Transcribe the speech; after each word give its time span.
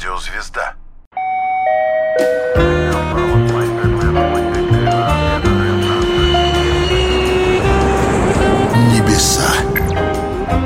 Радиозвезда. 0.00 0.74
Небеса. 8.94 9.50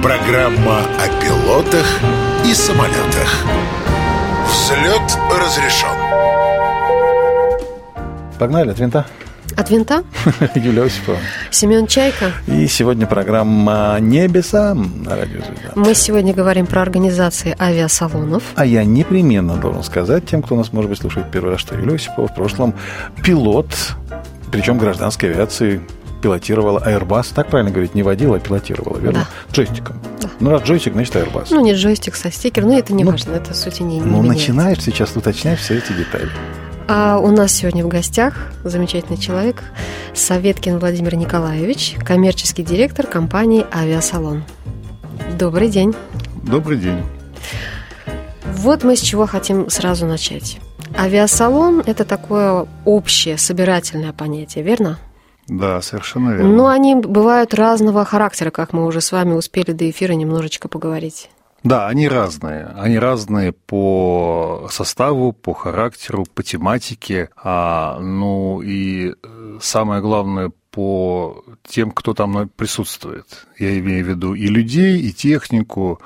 Программа 0.00 0.82
о 1.00 1.20
пилотах 1.20 2.00
и 2.44 2.54
самолетах. 2.54 3.44
Взлет 4.46 5.18
разрешен. 5.32 5.88
Погнали 8.38 8.70
от 8.70 8.78
винта. 8.78 9.04
От 9.56 9.70
винта? 9.70 10.02
Юлия 10.54 10.84
Осипова. 10.84 11.18
Семен 11.50 11.86
Чайка. 11.86 12.32
И 12.46 12.66
сегодня 12.66 13.06
программа 13.06 13.98
«Небеса» 14.00 14.74
на 14.74 15.16
радио 15.16 15.40
«Звезда». 15.42 15.72
Мы 15.74 15.94
сегодня 15.94 16.32
говорим 16.34 16.66
про 16.66 16.82
организации 16.82 17.54
авиасалонов. 17.58 18.42
А 18.56 18.64
я 18.64 18.84
непременно 18.84 19.56
должен 19.56 19.82
сказать 19.82 20.26
тем, 20.26 20.42
кто 20.42 20.56
нас, 20.56 20.72
может 20.72 20.90
быть, 20.90 20.98
слушает 21.00 21.30
первый 21.30 21.52
раз, 21.52 21.60
что 21.60 21.74
Юлия 21.76 21.96
Осипова 21.96 22.28
в 22.28 22.34
прошлом 22.34 22.74
пилот, 23.22 23.68
причем 24.50 24.78
гражданской 24.78 25.30
авиации, 25.30 25.80
пилотировала 26.22 26.78
Airbus. 26.78 27.32
Так 27.34 27.48
правильно 27.50 27.70
говорить, 27.70 27.94
не 27.94 28.02
водила, 28.02 28.36
а 28.36 28.40
пилотировала, 28.40 28.98
верно? 28.98 29.20
Да. 29.20 29.54
Джойстиком. 29.54 29.96
Да. 30.22 30.30
Ну, 30.40 30.50
раз 30.50 30.62
джойстик, 30.62 30.94
значит 30.94 31.14
Airbus. 31.16 31.48
Ну, 31.50 31.60
не 31.60 31.74
джойстик 31.74 32.16
со 32.16 32.32
стикером, 32.32 32.70
но 32.70 32.78
это 32.78 32.94
не 32.94 33.04
Ну, 33.04 33.10
важно, 33.10 33.32
это 33.34 33.52
сути 33.54 33.82
не, 33.82 33.96
не 33.98 34.00
ну, 34.00 34.22
меняет. 34.22 34.28
начинаешь 34.38 34.82
сейчас 34.82 35.14
уточнять 35.16 35.58
все 35.60 35.76
эти 35.76 35.92
детали. 35.92 36.30
А 36.86 37.18
у 37.18 37.30
нас 37.30 37.52
сегодня 37.52 37.82
в 37.82 37.88
гостях 37.88 38.34
замечательный 38.62 39.16
человек, 39.16 39.62
Советкин 40.12 40.78
Владимир 40.78 41.16
Николаевич, 41.16 41.96
коммерческий 42.04 42.62
директор 42.62 43.06
компании 43.06 43.64
«Авиасалон». 43.72 44.44
Добрый 45.38 45.68
день. 45.68 45.94
Добрый 46.42 46.76
день. 46.76 47.02
Вот 48.44 48.84
мы 48.84 48.96
с 48.96 49.00
чего 49.00 49.24
хотим 49.26 49.70
сразу 49.70 50.04
начать. 50.04 50.58
Авиасалон– 50.94 51.82
это 51.86 52.04
такое 52.04 52.66
общее, 52.84 53.38
собирательное 53.38 54.12
понятие, 54.12 54.62
верно? 54.62 54.98
Да, 55.48 55.80
совершенно 55.80 56.32
верно. 56.32 56.52
Но 56.52 56.68
они 56.68 56.96
бывают 56.96 57.54
разного 57.54 58.04
характера, 58.04 58.50
как 58.50 58.74
мы 58.74 58.84
уже 58.84 59.00
с 59.00 59.10
вами 59.10 59.32
успели 59.32 59.72
до 59.72 59.88
эфира 59.88 60.12
немножечко 60.12 60.68
поговорить. 60.68 61.30
Да, 61.64 61.88
они 61.88 62.08
разные. 62.08 62.66
Они 62.76 62.98
разные 62.98 63.52
по 63.52 64.68
составу, 64.70 65.32
по 65.32 65.54
характеру, 65.54 66.26
по 66.34 66.42
тематике, 66.42 67.30
а, 67.36 67.98
ну 68.00 68.60
и 68.60 69.12
э, 69.12 69.58
самое 69.62 70.02
главное 70.02 70.52
по 70.70 71.42
тем, 71.66 71.90
кто 71.90 72.12
там 72.12 72.50
присутствует. 72.50 73.46
Я 73.58 73.78
имею 73.78 74.04
в 74.04 74.08
виду 74.08 74.34
и 74.34 74.46
людей, 74.46 75.00
и 75.00 75.12
технику. 75.12 76.00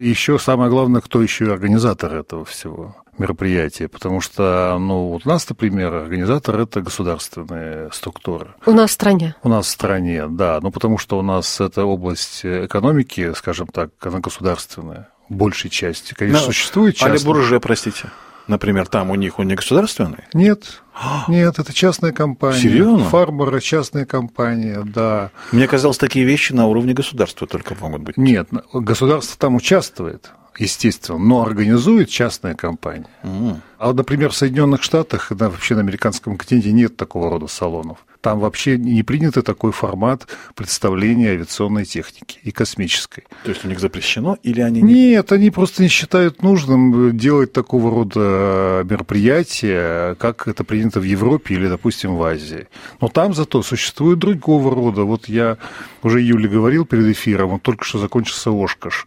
И 0.00 0.08
еще 0.08 0.40
самое 0.40 0.70
главное, 0.70 1.00
кто 1.00 1.22
еще 1.22 1.46
и 1.46 1.50
организатор 1.50 2.12
этого 2.12 2.44
всего 2.44 2.96
мероприятия, 3.18 3.88
потому 3.88 4.20
что, 4.20 4.76
ну, 4.78 5.08
вот 5.08 5.26
у 5.26 5.28
нас, 5.28 5.48
например, 5.48 5.94
организатор– 5.94 6.58
это 6.60 6.80
государственные 6.80 7.90
структуры. 7.92 8.54
У 8.66 8.72
нас 8.72 8.90
в 8.90 8.92
стране. 8.94 9.34
У 9.42 9.48
нас 9.48 9.66
в 9.66 9.70
стране, 9.70 10.26
да, 10.28 10.58
ну 10.62 10.70
потому 10.70 10.98
что 10.98 11.18
у 11.18 11.22
нас 11.22 11.60
эта 11.60 11.84
область 11.84 12.40
экономики, 12.44 13.32
скажем 13.34 13.66
так, 13.66 13.90
она 14.00 14.20
государственная, 14.20 15.08
в 15.28 15.34
большей 15.34 15.70
части. 15.70 16.14
Конечно, 16.14 16.40
Ну, 16.40 16.46
существует 16.46 17.02
Али 17.02 17.12
частная. 17.14 17.32
Бурже, 17.32 17.60
простите. 17.60 18.10
Например, 18.46 18.86
там 18.86 19.10
у 19.10 19.16
них 19.16 19.40
он 19.40 19.48
не 19.48 19.56
государственный? 19.56 20.24
Нет, 20.32 20.80
нет, 21.26 21.58
это 21.58 21.72
частная 21.72 22.12
компания. 22.12 22.60
Серьезно? 22.60 23.04
Фарбора 23.04 23.58
частная 23.58 24.06
компания, 24.06 24.82
да. 24.84 25.30
Мне 25.50 25.66
казалось, 25.66 25.98
такие 25.98 26.24
вещи 26.24 26.52
на 26.52 26.66
уровне 26.66 26.92
государства 26.92 27.48
только 27.48 27.74
могут 27.80 28.02
быть. 28.02 28.16
Нет, 28.16 28.48
государство 28.72 29.36
там 29.36 29.56
участвует, 29.56 30.30
естественно, 30.58 31.18
но 31.18 31.42
организует 31.42 32.08
частная 32.08 32.54
компания. 32.54 33.06
М. 33.22 33.60
А 33.78 33.92
например, 33.92 34.30
в 34.30 34.36
Соединенных 34.36 34.82
Штатах, 34.82 35.30
да, 35.30 35.50
вообще 35.50 35.74
на 35.74 35.80
американском 35.80 36.36
континенте 36.36 36.72
нет 36.72 36.96
такого 36.96 37.30
рода 37.30 37.46
салонов. 37.46 37.98
Там 38.20 38.40
вообще 38.40 38.76
не 38.76 39.02
принят 39.02 39.34
такой 39.44 39.70
формат 39.70 40.26
представления 40.54 41.30
авиационной 41.30 41.84
техники 41.84 42.40
и 42.42 42.50
космической. 42.50 43.24
То 43.44 43.50
есть 43.50 43.64
у 43.64 43.68
них 43.68 43.78
запрещено 43.78 44.36
или 44.42 44.60
они 44.60 44.82
не... 44.82 45.10
Нет, 45.10 45.30
они 45.30 45.50
просто 45.50 45.82
не 45.82 45.88
считают 45.88 46.42
нужным 46.42 47.16
делать 47.16 47.52
такого 47.52 47.90
рода 47.90 48.84
мероприятия, 48.88 50.16
как 50.16 50.48
это 50.48 50.64
принято 50.64 50.98
в 50.98 51.04
Европе 51.04 51.54
или, 51.54 51.68
допустим, 51.68 52.16
в 52.16 52.22
Азии. 52.24 52.66
Но 53.00 53.08
там 53.08 53.32
зато 53.32 53.62
существует 53.62 54.18
другого 54.18 54.74
рода. 54.74 55.04
Вот 55.04 55.28
я 55.28 55.58
уже 56.02 56.20
Юле 56.20 56.48
говорил 56.48 56.84
перед 56.84 57.06
эфиром, 57.06 57.50
вот 57.50 57.62
только 57.62 57.84
что 57.84 57.98
закончился 57.98 58.50
Ошкаш. 58.50 59.06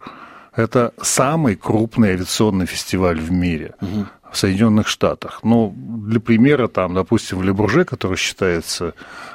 Это 0.54 0.92
самый 1.00 1.56
крупный 1.56 2.10
авиационный 2.10 2.66
фестиваль 2.66 3.20
в 3.20 3.30
мире. 3.30 3.74
В 4.32 4.36
Соединенных 4.36 4.86
Штатах. 4.86 5.40
Ну, 5.42 5.74
для 5.76 6.20
примера, 6.20 6.68
там, 6.68 6.94
допустим, 6.94 7.38
в 7.38 7.42
Лебурже, 7.42 7.84
который 7.84 8.16
считается, 8.16 8.94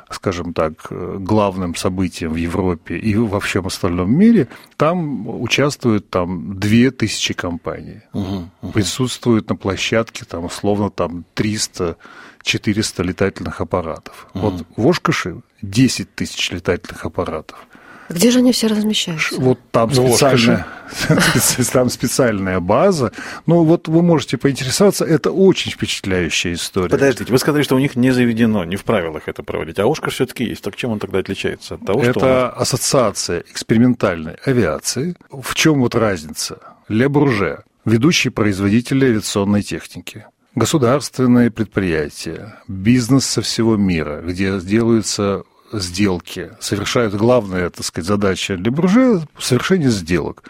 скажем 0.09 0.53
так, 0.53 0.87
главным 0.89 1.75
событием 1.75 2.31
в 2.31 2.37
Европе 2.37 2.95
и 2.97 3.13
во 3.17 3.41
всем 3.41 3.67
остальном 3.67 4.17
мире, 4.17 4.47
там 4.77 5.27
участвуют 5.41 6.09
там 6.09 6.57
2000 6.57 7.33
компаний. 7.33 8.03
Мгм, 8.13 8.51
мгм. 8.61 8.71
Присутствуют 8.71 9.49
на 9.49 9.57
площадке 9.57 10.23
там 10.23 10.45
условно 10.45 10.89
там 10.89 11.25
300-400 11.35 13.03
летательных 13.03 13.59
аппаратов. 13.59 14.27
Вот 14.33 14.65
в 14.77 14.87
Ошкаше 14.87 15.41
10 15.61 16.15
тысяч 16.15 16.51
летательных 16.51 17.05
аппаратов. 17.05 17.67
Где 18.09 18.31
же 18.31 18.39
они 18.39 18.51
все 18.51 18.67
размещаются? 18.67 19.35
Вот 19.39 19.59
там 19.71 19.89
Ну, 19.93 20.09
специальная, 20.09 20.67
там 21.73 21.89
специальная 21.89 22.59
база. 22.59 23.11
Ну, 23.47 23.63
вот 23.63 23.87
вы 23.87 24.01
можете 24.01 24.37
поинтересоваться, 24.37 25.05
это 25.05 25.31
очень 25.31 25.71
впечатляющая 25.71 26.53
история. 26.53 26.89
Подождите, 26.89 27.31
вы 27.31 27.37
сказали, 27.39 27.63
что 27.63 27.75
у 27.75 27.79
них 27.79 27.95
не 27.95 28.11
заведено, 28.11 28.63
не 28.63 28.75
в 28.75 28.83
правилах 28.83 29.23
это 29.27 29.41
проводить, 29.43 29.79
а 29.79 29.85
Ошкар 29.89 30.11
все-таки 30.11 30.43
есть. 30.43 30.63
Так 30.63 30.75
чем 30.75 30.91
он 30.91 30.99
тогда 30.99 31.19
отличается 31.19 31.75
от 31.75 31.85
того, 31.85 32.01
что 32.03 32.09
у 32.09 32.11
Это 32.11 32.25
нас- 32.25 32.53
ассоциация 32.61 33.39
экспериментальной 33.51 34.35
авиации. 34.45 35.15
В 35.31 35.55
чем 35.55 35.81
вот 35.81 35.95
разница? 35.95 36.59
Ле 36.87 37.09
Бурже, 37.09 37.63
ведущий 37.85 38.29
производитель 38.29 39.03
авиационной 39.03 39.63
техники. 39.63 40.25
Государственные 40.53 41.51
предприятия, 41.51 42.55
бизнес 42.67 43.25
со 43.25 43.41
всего 43.41 43.75
мира, 43.75 44.21
где 44.21 44.57
делаются 44.59 45.43
сделки, 45.79 46.51
совершают 46.59 47.13
главная, 47.13 47.69
так 47.69 47.85
сказать, 47.85 48.07
задача 48.07 48.55
Ле 48.55 48.71
Бурже– 48.71 49.21
совершение 49.39 49.89
сделок. 49.89 50.43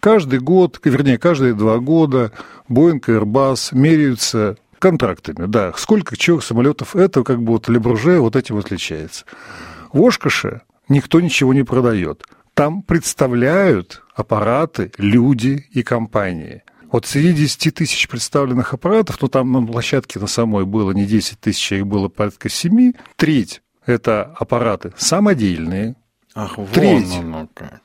Каждый 0.00 0.40
год, 0.40 0.80
вернее, 0.84 1.18
каждые 1.18 1.54
два 1.54 1.78
года 1.78 2.32
Боинг 2.68 3.08
и 3.08 3.12
Airbus 3.12 3.68
меряются 3.72 4.56
контрактами, 4.78 5.46
да, 5.46 5.72
сколько 5.76 6.16
чего 6.16 6.40
самолетов, 6.40 6.94
это 6.94 7.24
как 7.24 7.42
бы 7.42 7.52
вот 7.52 7.68
Ле 7.68 7.78
Бурже 7.78 8.20
вот 8.20 8.36
этим 8.36 8.58
отличается. 8.58 9.24
В 9.92 10.00
Ошкаше 10.00 10.62
никто 10.88 11.20
ничего 11.20 11.54
не 11.54 11.62
продает. 11.62 12.24
Там 12.54 12.82
представляют 12.82 14.02
аппараты, 14.14 14.92
люди 14.98 15.66
и 15.70 15.82
компании. 15.82 16.62
Вот 16.90 17.04
среди 17.04 17.32
10 17.32 17.74
тысяч 17.74 18.08
представленных 18.08 18.72
аппаратов, 18.72 19.20
ну 19.20 19.28
там 19.28 19.52
на 19.52 19.66
площадке 19.66 20.20
на 20.20 20.26
самой 20.26 20.64
было 20.64 20.92
не 20.92 21.04
10 21.04 21.40
тысяч, 21.40 21.72
а 21.72 21.76
их 21.76 21.86
было 21.86 22.08
порядка 22.08 22.48
7, 22.48 22.92
треть 23.16 23.60
это 23.86 24.34
аппараты 24.38 24.92
самодельные, 24.96 25.96
Ах, 26.34 26.58
треть. 26.72 27.08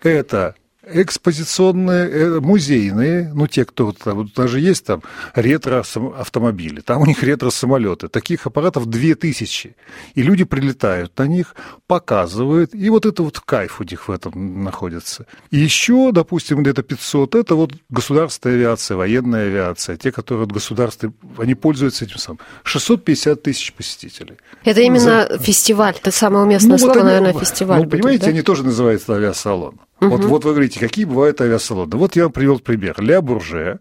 это 0.02 0.56
экспозиционные, 0.88 2.10
э, 2.10 2.40
музейные, 2.40 3.32
ну, 3.34 3.48
те, 3.48 3.66
кто 3.66 3.92
там, 3.92 4.18
вот 4.18 4.34
даже 4.34 4.60
есть 4.60 4.86
там 4.86 5.02
ретро-автомобили, 5.36 6.82
там 6.82 7.02
у 7.02 7.06
них 7.06 7.22
ретро-самолеты, 7.24 8.08
таких 8.08 8.48
аппаратов 8.48 8.88
2000, 8.88 9.76
и 10.16 10.22
люди 10.24 10.44
прилетают 10.44 11.18
на 11.18 11.28
них, 11.28 11.56
показывают, 11.88 12.74
и 12.74 12.90
вот 12.90 13.06
это 13.06 13.24
вот 13.24 13.40
кайф 13.40 13.80
у 13.80 13.84
них 13.84 14.08
в 14.08 14.12
этом 14.12 14.64
находится. 14.64 15.26
И 15.52 15.58
еще, 15.58 16.12
допустим, 16.12 16.62
где-то 16.64 16.84
500, 16.84 17.36
это 17.36 17.56
вот 17.56 17.74
государственная 17.90 18.56
авиация, 18.56 18.98
военная 18.98 19.48
авиация, 19.48 19.98
те, 19.98 20.12
которые 20.12 20.46
от 20.46 20.52
государства, 20.52 21.14
они 21.38 21.56
пользуются 21.56 22.06
этим 22.06 22.18
самым. 22.18 22.40
650 22.64 23.44
тысяч 23.44 23.74
посетителей. 23.74 24.38
Это 24.64 24.82
именно 24.82 25.28
фестиваль. 25.40 25.96
Это 26.02 26.12
самое 26.12 26.46
уместное 26.46 26.70
Ну, 26.70 26.74
вот 26.78 26.82
слово, 26.82 27.00
они- 27.00 27.04
наверное, 27.04 27.40
фестиваль. 27.40 27.78
Ну, 27.80 27.84
будет, 27.86 27.92
понимаете, 27.92 28.26
да? 28.26 28.30
они 28.32 28.42
тоже 28.42 28.64
называются 28.64 29.14
авиасалон. 29.14 29.80
Вот, 30.02 30.24
вот 30.26 30.46
вы 30.46 30.52
говорите, 30.52 30.80
какие 30.80 31.06
бывают 31.06 31.40
авиасалоны. 31.42 31.96
Вот 31.96 32.16
я 32.16 32.24
вам 32.24 32.32
привел 32.32 32.60
пример. 32.60 33.02
Ля 33.02 33.22
Бурже, 33.22 33.80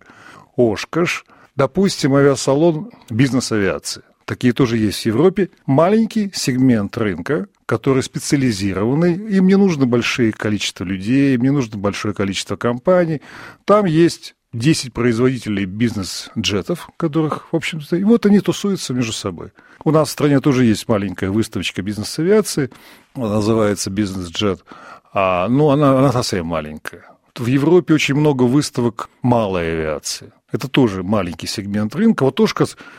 Ошкаш, 0.57 1.25
допустим, 1.57 2.15
авиасалон 2.15 2.91
бизнес-авиации. 3.09 4.03
Такие 4.27 4.53
тоже 4.53 4.77
есть 4.77 5.03
в 5.03 5.07
Европе. 5.07 5.49
Маленький 5.67 6.31
сегмент 6.35 6.97
рынка, 6.99 7.49
который 7.65 8.03
специализированный. 8.03 9.15
Им 9.15 9.49
не 9.49 9.57
нужно 9.57 9.87
большое 9.87 10.31
количество 10.31 10.85
людей, 10.85 11.35
им 11.35 11.43
не 11.43 11.51
нужно 11.51 11.79
большое 11.79 12.15
количество 12.15 12.57
компаний. 12.57 13.23
Там 13.65 13.87
есть 13.87 14.35
10 14.53 14.93
производителей 14.93 15.65
бизнес-джетов, 15.65 16.91
которых, 16.97 17.53
в 17.53 17.57
общем-то, 17.57 17.97
и 17.97 18.05
вот 18.05 18.27
они 18.27 18.41
тусуются 18.41 18.93
между 18.93 19.13
собой. 19.13 19.53
У 19.85 19.91
нас 19.91 20.09
в 20.09 20.13
стране 20.13 20.41
тоже 20.41 20.65
есть 20.65 20.87
маленькая 20.89 21.31
выставочка 21.31 21.83
бизнес-авиации, 21.83 22.71
она 23.15 23.37
называется 23.37 23.91
«Бизнес-джет», 23.91 24.65
а, 25.13 25.49
ну, 25.49 25.71
она, 25.71 25.99
она 25.99 26.13
совсем 26.13 26.47
маленькая. 26.47 27.05
В 27.37 27.47
Европе 27.47 27.95
очень 27.95 28.15
много 28.15 28.45
выставок 28.45 29.09
малой 29.23 29.73
авиации. 29.73 30.33
Это 30.53 30.69
тоже 30.69 31.03
маленький 31.03 31.47
сегмент 31.47 31.95
рынка. 31.95 32.25
Вот 32.25 32.35
тоже, 32.35 32.55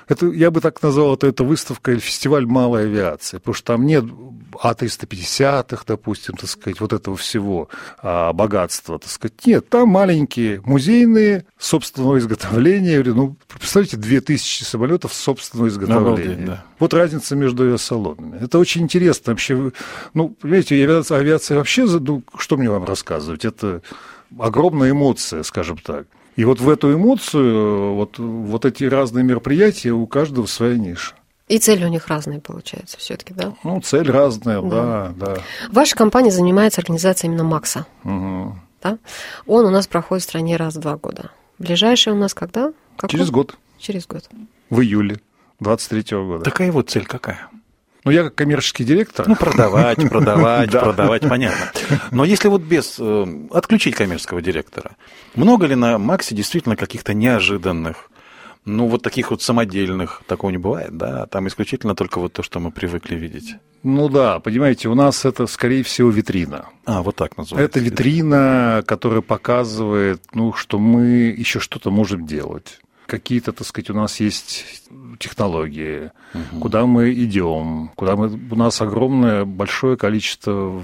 это, 0.07 0.27
я 0.27 0.51
бы 0.51 0.62
так 0.62 0.81
назвал, 0.81 1.15
это, 1.15 1.27
это 1.27 1.44
выставка 1.44 1.92
или 1.92 2.00
фестиваль 2.00 2.45
малой 2.45 2.83
авиации, 2.83 3.38
потому 3.38 3.53
что 3.56 3.74
там 3.74 3.86
нет 3.86 4.06
А-350, 4.62 5.80
допустим, 5.86 6.36
так 6.36 6.50
сказать, 6.50 6.80
вот 6.80 6.94
этого 6.94 7.18
всего 7.18 7.69
а, 8.01 8.31
богатства, 8.31 9.00
так 9.00 9.09
сказать. 9.09 9.45
Нет, 9.45 9.68
там 9.69 9.89
маленькие 9.89 10.62
музейные 10.63 11.45
собственного 11.57 12.19
изготовления. 12.19 13.03
Ну, 13.03 13.36
представьте, 13.50 13.98
2000 13.98 14.63
самолетов 14.63 15.13
собственного 15.13 15.68
изготовления. 15.68 16.33
Обалдеть, 16.33 16.45
да. 16.45 16.65
Вот 16.80 16.94
разница 16.94 17.36
между 17.36 17.63
авиасалонами. 17.63 18.38
Это 18.38 18.59
очень 18.59 18.83
интересно 18.83 19.33
вообще. 19.33 19.71
Ну, 20.13 20.30
понимаете, 20.30 20.75
авиация, 20.75 21.18
авиация 21.18 21.57
вообще, 21.57 21.86
ну, 21.86 22.24
что 22.38 22.57
мне 22.57 22.69
вам 22.69 22.86
рассказывать? 22.86 23.45
Это 23.45 23.81
огромная 24.39 24.92
эмоция, 24.92 25.44
скажем 25.44 25.77
так. 25.77 26.07
И 26.35 26.45
вот 26.45 26.59
в 26.59 26.69
эту 26.69 26.93
эмоцию, 26.93 27.93
вот, 27.95 28.17
вот 28.17 28.65
эти 28.65 28.85
разные 28.85 29.23
мероприятия, 29.23 29.91
у 29.91 30.07
каждого 30.07 30.45
своя 30.45 30.77
ниша. 30.77 31.13
И 31.47 31.59
цели 31.59 31.83
у 31.83 31.89
них 31.89 32.07
разные, 32.07 32.39
получается, 32.39 32.97
все-таки, 32.97 33.33
да? 33.33 33.53
Ну, 33.63 33.81
цель 33.81 34.09
разная, 34.09 34.61
да, 34.61 35.13
да. 35.17 35.35
да. 35.35 35.41
Ваша 35.69 35.95
компания 35.95 36.31
занимается 36.31 36.79
организацией 36.79 37.29
именно 37.29 37.43
Макса. 37.43 37.85
Угу. 38.05 38.55
Да? 38.81 38.97
Он 39.47 39.65
у 39.65 39.69
нас 39.69 39.87
проходит 39.87 40.23
в 40.23 40.29
стране 40.29 40.55
раз 40.55 40.75
в 40.75 40.79
два 40.79 40.95
года. 40.95 41.31
Ближайший 41.59 42.13
у 42.13 42.15
нас 42.15 42.33
когда? 42.33 42.71
Какой? 42.95 43.09
Через 43.09 43.31
год. 43.31 43.57
Через 43.77 44.07
год. 44.07 44.29
В 44.69 44.79
июле 44.79 45.19
23 45.59 46.01
-го 46.01 46.27
года. 46.27 46.43
Такая 46.45 46.71
вот 46.71 46.89
цель 46.89 47.05
какая? 47.05 47.49
Ну, 48.03 48.12
я 48.12 48.24
как 48.24 48.36
коммерческий 48.36 48.83
директор... 48.83 49.27
Ну, 49.27 49.36
продавать, 49.36 49.98
продавать, 50.09 50.71
продавать, 50.71 51.21
понятно. 51.21 51.71
Но 52.12 52.25
если 52.25 52.48
вот 52.48 52.62
без... 52.62 52.95
Э, 53.00 53.25
отключить 53.51 53.95
коммерческого 53.95 54.42
директора, 54.42 54.95
много 55.36 55.68
ли 55.68 55.75
на 55.75 55.98
Максе 56.00 56.33
действительно 56.33 56.75
каких-то 56.75 57.13
неожиданных, 57.13 58.09
ну, 58.65 58.88
вот 58.88 59.03
таких 59.03 59.31
вот 59.31 59.42
самодельных, 59.42 60.24
такого 60.27 60.51
не 60.51 60.57
бывает, 60.57 60.95
да? 60.95 61.25
Там 61.27 61.48
исключительно 61.48 61.95
только 61.95 62.19
вот 62.19 62.33
то, 62.33 62.44
что 62.44 62.59
мы 62.59 62.71
привыкли 62.71 63.15
видеть. 63.15 63.56
Ну 63.83 64.09
да, 64.09 64.39
понимаете, 64.39 64.88
у 64.89 64.95
нас 64.95 65.25
это, 65.25 65.48
скорее 65.48 65.83
всего, 65.83 66.09
витрина. 66.09 66.69
А, 66.86 67.01
вот 67.01 67.15
так 67.15 67.38
называется. 67.38 67.80
Это 67.80 67.83
витрина, 67.83 68.83
которая 68.86 69.21
показывает, 69.21 70.24
ну, 70.33 70.53
что 70.53 70.77
мы 70.80 71.36
еще 71.36 71.59
что-то 71.59 71.92
можем 71.92 72.25
делать 72.25 72.80
какие-то, 73.07 73.51
так 73.51 73.68
сказать, 73.68 73.89
у 73.89 73.94
нас 73.94 74.19
есть 74.19 74.83
технологии, 75.19 76.12
угу. 76.33 76.62
куда 76.62 76.86
мы 76.86 77.12
идем, 77.13 77.92
куда 77.95 78.15
мы... 78.15 78.27
У 78.27 78.56
нас 78.56 78.81
огромное, 78.81 79.45
большое 79.45 79.98
количество 79.98 80.81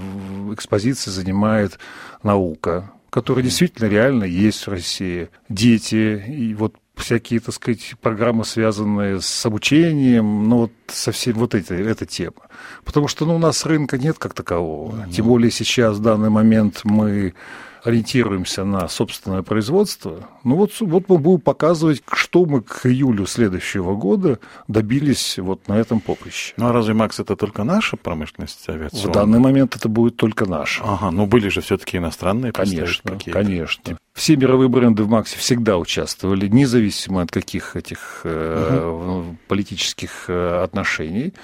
экспозиций 0.52 1.12
занимает 1.12 1.78
наука, 2.22 2.92
которая 3.10 3.44
действительно 3.44 3.88
реально 3.88 4.24
есть 4.24 4.66
в 4.66 4.70
России. 4.70 5.28
Дети, 5.48 6.22
и 6.28 6.54
вот 6.54 6.74
всякие, 6.98 7.40
так 7.40 7.54
сказать, 7.54 7.94
программы, 8.00 8.44
связанные 8.44 9.20
с 9.20 9.46
обучением, 9.46 10.48
ну, 10.48 10.56
вот 10.58 10.72
со 10.88 11.12
всем 11.12 11.34
вот 11.34 11.54
эти, 11.54 11.72
эта 11.72 12.06
тема. 12.06 12.48
Потому 12.84 13.08
что, 13.08 13.24
ну, 13.24 13.36
у 13.36 13.38
нас 13.38 13.64
рынка 13.64 13.98
нет 13.98 14.18
как 14.18 14.34
такового. 14.34 14.94
Mm-hmm. 14.94 15.12
Тем 15.12 15.26
более 15.26 15.50
сейчас, 15.50 15.96
в 15.96 16.02
данный 16.02 16.30
момент, 16.30 16.80
мы 16.84 17.34
ориентируемся 17.84 18.64
на 18.64 18.88
собственное 18.88 19.42
производство, 19.42 20.28
ну 20.44 20.56
вот, 20.56 20.72
вот 20.80 21.08
мы 21.08 21.18
будем 21.18 21.40
показывать, 21.40 22.02
что 22.12 22.44
мы 22.44 22.62
к 22.62 22.86
июлю 22.86 23.26
следующего 23.26 23.94
года 23.94 24.38
добились 24.66 25.38
вот 25.38 25.68
на 25.68 25.74
этом 25.74 26.00
поприще. 26.00 26.54
Ну 26.56 26.68
а 26.68 26.72
разве, 26.72 26.94
Макс, 26.94 27.20
это 27.20 27.36
только 27.36 27.64
наша 27.64 27.96
промышленность 27.96 28.68
авиационная? 28.68 29.08
В 29.08 29.12
данный 29.12 29.38
момент 29.38 29.76
это 29.76 29.88
будет 29.88 30.16
только 30.16 30.46
наша. 30.46 30.82
Ага, 30.84 31.10
ну 31.10 31.26
были 31.26 31.48
же 31.48 31.60
все-таки 31.60 31.98
иностранные 31.98 32.52
Конечно, 32.52 33.18
конечно. 33.32 33.98
Все 34.14 34.36
мировые 34.36 34.68
бренды 34.68 35.04
в 35.04 35.08
Максе 35.08 35.38
всегда 35.38 35.78
участвовали, 35.78 36.48
независимо 36.48 37.22
от 37.22 37.30
каких 37.30 37.76
этих 37.76 38.22
угу. 38.24 39.36
политических 39.46 40.24
э, 40.28 40.62
отношений, 40.64 41.34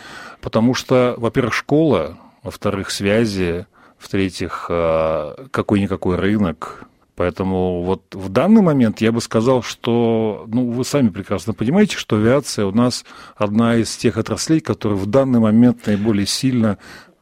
потому 0.41 0.75
что, 0.75 1.15
во-первых, 1.17 1.55
школа, 1.55 2.19
во-вторых, 2.43 2.91
связи, 2.91 3.67
в-третьих, 4.05 4.67
э, 4.69 5.47
какой-никакой 5.51 6.17
рынок. 6.17 6.85
Поэтому 7.17 7.83
вот 7.83 8.03
в 8.13 8.29
данный 8.29 8.61
момент 8.61 9.01
я 9.01 9.13
бы 9.13 9.21
сказал, 9.21 9.63
что, 9.63 10.45
ну, 10.49 10.71
вы 10.71 10.85
сами 10.85 11.09
прекрасно 11.09 11.55
понимаете, 11.55 11.97
что 11.97 12.17
авиация 12.17 12.67
у 12.67 12.73
нас 12.73 13.05
одна 13.37 13.77
из 13.77 13.97
тех 13.97 14.17
отраслей, 14.17 14.61
которая 14.61 14.99
в 14.99 15.07
данный 15.07 15.39
момент 15.39 15.87
наиболее 15.87 16.27
сильно 16.27 16.79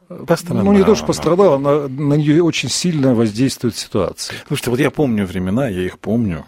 э, 0.09 0.25
Пострадала. 0.25 0.63
Ну, 0.63 0.73
не 0.73 0.83
то, 0.83 0.95
что 0.95 1.05
пострадала, 1.05 1.57
на, 1.57 1.87
на 1.87 2.15
нее 2.15 2.43
очень 2.43 2.69
сильно 2.69 3.13
воздействует 3.13 3.77
ситуация. 3.77 4.35
Слушайте, 4.47 4.71
вот 4.71 4.79
я 4.79 4.89
помню 4.89 5.27
времена, 5.27 5.67
я 5.67 5.83
их 5.83 5.99
помню. 5.99 6.45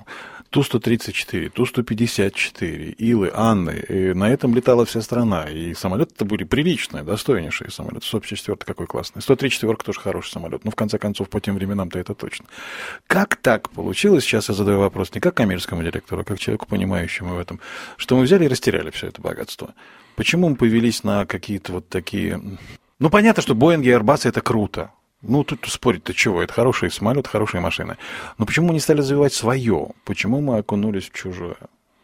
Ту-134, 0.56 1.50
Ту-154, 1.50 2.92
Илы, 2.94 3.30
Анны. 3.34 3.84
И 3.90 4.13
на 4.13 4.30
этом 4.30 4.56
летала 4.56 4.86
вся 4.86 5.02
страна. 5.02 5.50
И 5.50 5.74
самолеты-то 5.74 6.24
были 6.24 6.46
приличные, 6.46 7.04
достойнейшие 7.04 7.69
самолеты. 7.69 8.06
154 8.06 8.60
какой 8.66 8.88
классный. 8.88 9.22
134 9.22 9.75
тоже 9.84 10.00
хороший 10.00 10.31
самолет. 10.31 10.63
Но, 10.63 10.72
в 10.72 10.75
конце 10.75 10.98
концов, 10.98 11.28
по 11.28 11.42
тем 11.42 11.56
временам-то 11.56 12.00
это 12.00 12.13
точно. 12.16 12.46
Как 13.06 13.36
так 13.36 13.69
получилось, 13.69 14.24
сейчас 14.24 14.48
я 14.48 14.56
задаю 14.56 14.80
вопрос 14.80 15.13
не 15.13 15.19
как 15.19 15.36
коммерческому 15.36 15.84
директору, 15.84 16.22
а 16.22 16.24
как 16.24 16.40
человеку, 16.40 16.68
понимающему 16.68 17.36
в 17.36 17.38
этом, 17.38 17.60
что 17.98 18.16
мы 18.16 18.24
взяли 18.24 18.46
и 18.46 18.48
растеряли 18.48 18.92
все 18.92 19.07
это 19.07 19.22
богатство? 19.22 19.74
Почему 20.16 20.48
мы 20.48 20.56
повелись 20.56 21.04
на 21.04 21.25
какие-то 21.25 21.74
вот 21.74 21.90
такие... 21.90 22.42
Ну, 23.00 23.10
понятно, 23.10 23.44
что 23.44 23.56
Боинги 23.56 23.90
и 23.90 23.92
Airbus 23.92 24.25
это 24.25 24.40
круто. 24.40 24.92
Ну, 25.27 25.44
тут 25.44 25.66
спорить-то 25.68 26.13
чего? 26.13 26.42
Это 26.42 26.54
хороший 26.54 26.92
самолет, 26.92 27.27
хорошие 27.27 27.62
машины. 27.62 27.98
Но 28.38 28.45
почему 28.45 28.68
мы 28.68 28.74
не 28.74 28.80
стали 28.80 29.00
развивать 29.00 29.33
свое? 29.33 29.89
Почему 30.04 30.42
мы 30.42 30.57
окунулись 30.57 31.10
в 31.10 31.13
чужое? 31.13 31.57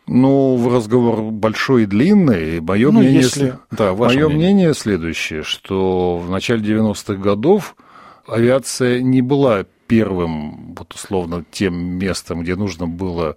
Ну, 0.07 0.69
разговор 0.73 1.21
большой 1.21 1.83
и 1.83 1.85
длинный. 1.85 2.59
Мое, 2.59 2.91
ну, 2.91 2.99
мнение, 2.99 3.21
если... 3.21 3.57
да, 3.71 3.93
мое 3.93 4.27
мнение. 4.27 4.27
мнение 4.27 4.73
следующее, 4.73 5.43
что 5.43 6.17
в 6.17 6.29
начале 6.29 6.61
90-х 6.61 7.13
годов 7.15 7.75
авиация 8.27 9.01
не 9.01 9.21
была 9.21 9.65
первым, 9.91 10.73
вот 10.77 10.93
условно, 10.93 11.43
тем 11.51 11.75
местом, 11.75 12.43
где 12.43 12.55
нужно 12.55 12.87
было 12.87 13.35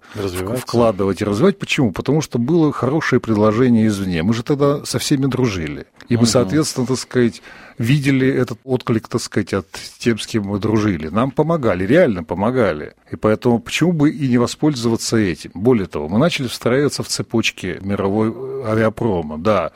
вкладывать 0.57 1.21
и 1.21 1.25
развивать. 1.25 1.59
Почему? 1.59 1.91
Потому 1.91 2.21
что 2.21 2.39
было 2.39 2.71
хорошее 2.71 3.19
предложение 3.19 3.87
извне. 3.87 4.23
Мы 4.23 4.33
же 4.33 4.41
тогда 4.41 4.85
со 4.85 4.97
всеми 4.97 5.25
дружили. 5.25 5.85
И 6.07 6.15
мы, 6.15 6.25
соответственно, 6.25 6.87
так 6.87 6.97
сказать, 6.97 7.41
видели 7.77 8.25
этот 8.25 8.59
отклик, 8.63 9.09
так 9.09 9.21
сказать, 9.21 9.53
от 9.53 9.67
тем, 9.99 10.17
с 10.17 10.27
кем 10.27 10.43
мы 10.43 10.59
дружили. 10.59 11.09
Нам 11.09 11.31
помогали, 11.31 11.85
реально 11.85 12.23
помогали. 12.23 12.93
И 13.11 13.17
поэтому 13.17 13.59
почему 13.59 13.91
бы 13.91 14.09
и 14.11 14.29
не 14.29 14.37
воспользоваться 14.37 15.17
этим? 15.17 15.51
Более 15.55 15.87
того, 15.87 16.07
мы 16.07 16.19
начали 16.19 16.47
встраиваться 16.47 17.03
в 17.03 17.09
цепочки 17.09 17.79
мировой 17.81 18.29
авиапрома, 18.65 19.37
да. 19.37 19.73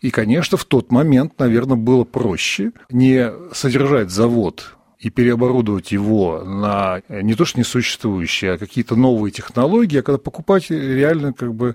И, 0.00 0.10
конечно, 0.10 0.56
в 0.56 0.64
тот 0.64 0.90
момент, 0.90 1.38
наверное, 1.38 1.76
было 1.76 2.04
проще 2.04 2.72
не 2.90 3.30
содержать 3.52 4.10
завод 4.10 4.76
и 5.02 5.10
переоборудовать 5.10 5.90
его 5.90 6.44
на 6.44 7.02
не 7.08 7.34
то 7.34 7.44
что 7.44 7.58
несуществующие, 7.58 8.52
а 8.52 8.58
какие-то 8.58 8.94
новые 8.94 9.32
технологии, 9.32 9.98
а 9.98 10.02
когда 10.02 10.18
покупать 10.18 10.70
реально 10.70 11.32
как 11.32 11.52
бы 11.52 11.74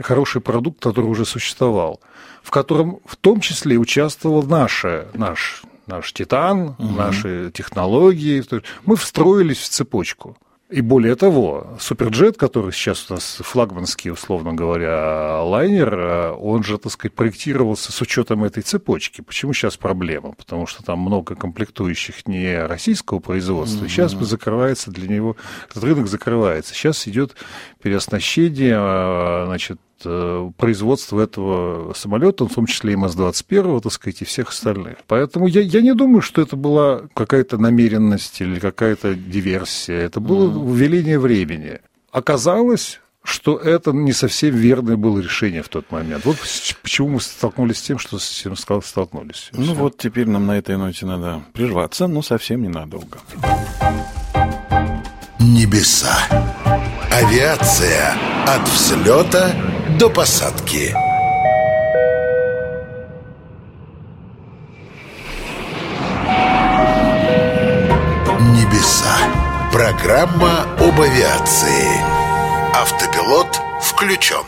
хороший 0.00 0.40
продукт, 0.40 0.82
который 0.82 1.04
уже 1.04 1.26
существовал, 1.26 2.00
в 2.42 2.50
котором 2.50 3.00
в 3.04 3.16
том 3.16 3.40
числе 3.40 3.76
участвовал 3.76 4.42
наша, 4.42 5.08
наш, 5.12 5.64
наш 5.86 6.14
Титан, 6.14 6.74
угу. 6.78 6.88
наши 6.96 7.50
технологии. 7.52 8.42
Мы 8.86 8.96
встроились 8.96 9.58
в 9.58 9.68
цепочку. 9.68 10.38
И 10.72 10.80
более 10.80 11.16
того, 11.16 11.76
Суперджет, 11.78 12.38
который 12.38 12.72
сейчас 12.72 13.10
у 13.10 13.14
нас 13.14 13.40
флагманский, 13.42 14.10
условно 14.10 14.54
говоря, 14.54 15.42
лайнер, 15.42 15.94
э, 15.94 16.30
он 16.32 16.62
же, 16.62 16.78
так 16.78 16.90
сказать, 16.92 17.12
проектировался 17.14 17.92
с 17.92 18.00
учетом 18.00 18.42
этой 18.42 18.62
цепочки. 18.62 19.20
Почему 19.20 19.52
сейчас 19.52 19.76
проблема? 19.76 20.32
Потому 20.32 20.66
что 20.66 20.82
там 20.82 21.00
много 21.00 21.34
комплектующих 21.34 22.26
не 22.26 22.58
российского 22.64 23.18
производства. 23.18 23.84
Mm-hmm. 23.84 23.88
Сейчас 23.88 24.12
закрывается 24.12 24.90
для 24.90 25.08
него, 25.08 25.36
этот 25.68 25.84
рынок 25.84 26.06
закрывается. 26.08 26.72
Сейчас 26.72 27.06
идет 27.06 27.36
переоснащение, 27.82 28.78
э, 28.78 29.44
значит, 29.46 29.78
производства 30.56 31.20
этого 31.20 31.92
самолета, 31.94 32.46
в 32.46 32.54
том 32.54 32.66
числе 32.66 32.92
и 32.92 32.96
МС-21, 32.96 33.80
так 33.80 33.92
сказать, 33.92 34.22
и 34.22 34.24
всех 34.24 34.50
остальных. 34.50 34.98
Поэтому 35.06 35.46
я, 35.46 35.60
я 35.60 35.80
не 35.80 35.94
думаю, 35.94 36.22
что 36.22 36.42
это 36.42 36.56
была 36.56 37.02
какая-то 37.14 37.58
намеренность 37.58 38.40
или 38.40 38.58
какая-то 38.58 39.14
диверсия. 39.14 40.00
Это 40.00 40.20
было 40.20 40.50
mm. 40.50 40.74
веление 40.74 41.18
времени. 41.18 41.80
Оказалось, 42.10 43.00
что 43.24 43.56
это 43.56 43.92
не 43.92 44.12
совсем 44.12 44.54
верное 44.54 44.96
было 44.96 45.20
решение 45.20 45.62
в 45.62 45.68
тот 45.68 45.90
момент. 45.90 46.24
Вот 46.24 46.36
почему 46.82 47.08
мы 47.08 47.20
столкнулись 47.20 47.78
с 47.78 47.82
тем, 47.82 47.98
что 47.98 48.18
с 48.18 48.28
чем 48.28 48.56
столкнулись. 48.56 49.50
Ну 49.52 49.64
Все. 49.64 49.74
вот 49.74 49.98
теперь 49.98 50.28
нам 50.28 50.46
на 50.46 50.58
этой 50.58 50.76
ноте 50.76 51.06
надо 51.06 51.42
прерваться, 51.52 52.06
но 52.06 52.22
совсем 52.22 52.62
ненадолго. 52.62 53.18
Небеса. 55.38 56.16
Авиация 57.10 58.14
от 58.46 58.68
взлета 58.68 59.54
до 59.98 60.08
посадки. 60.08 60.94
Небеса. 68.40 69.16
Программа 69.72 70.62
об 70.78 71.00
авиации. 71.00 71.88
Автопилот 72.74 73.60
включен. 73.80 74.42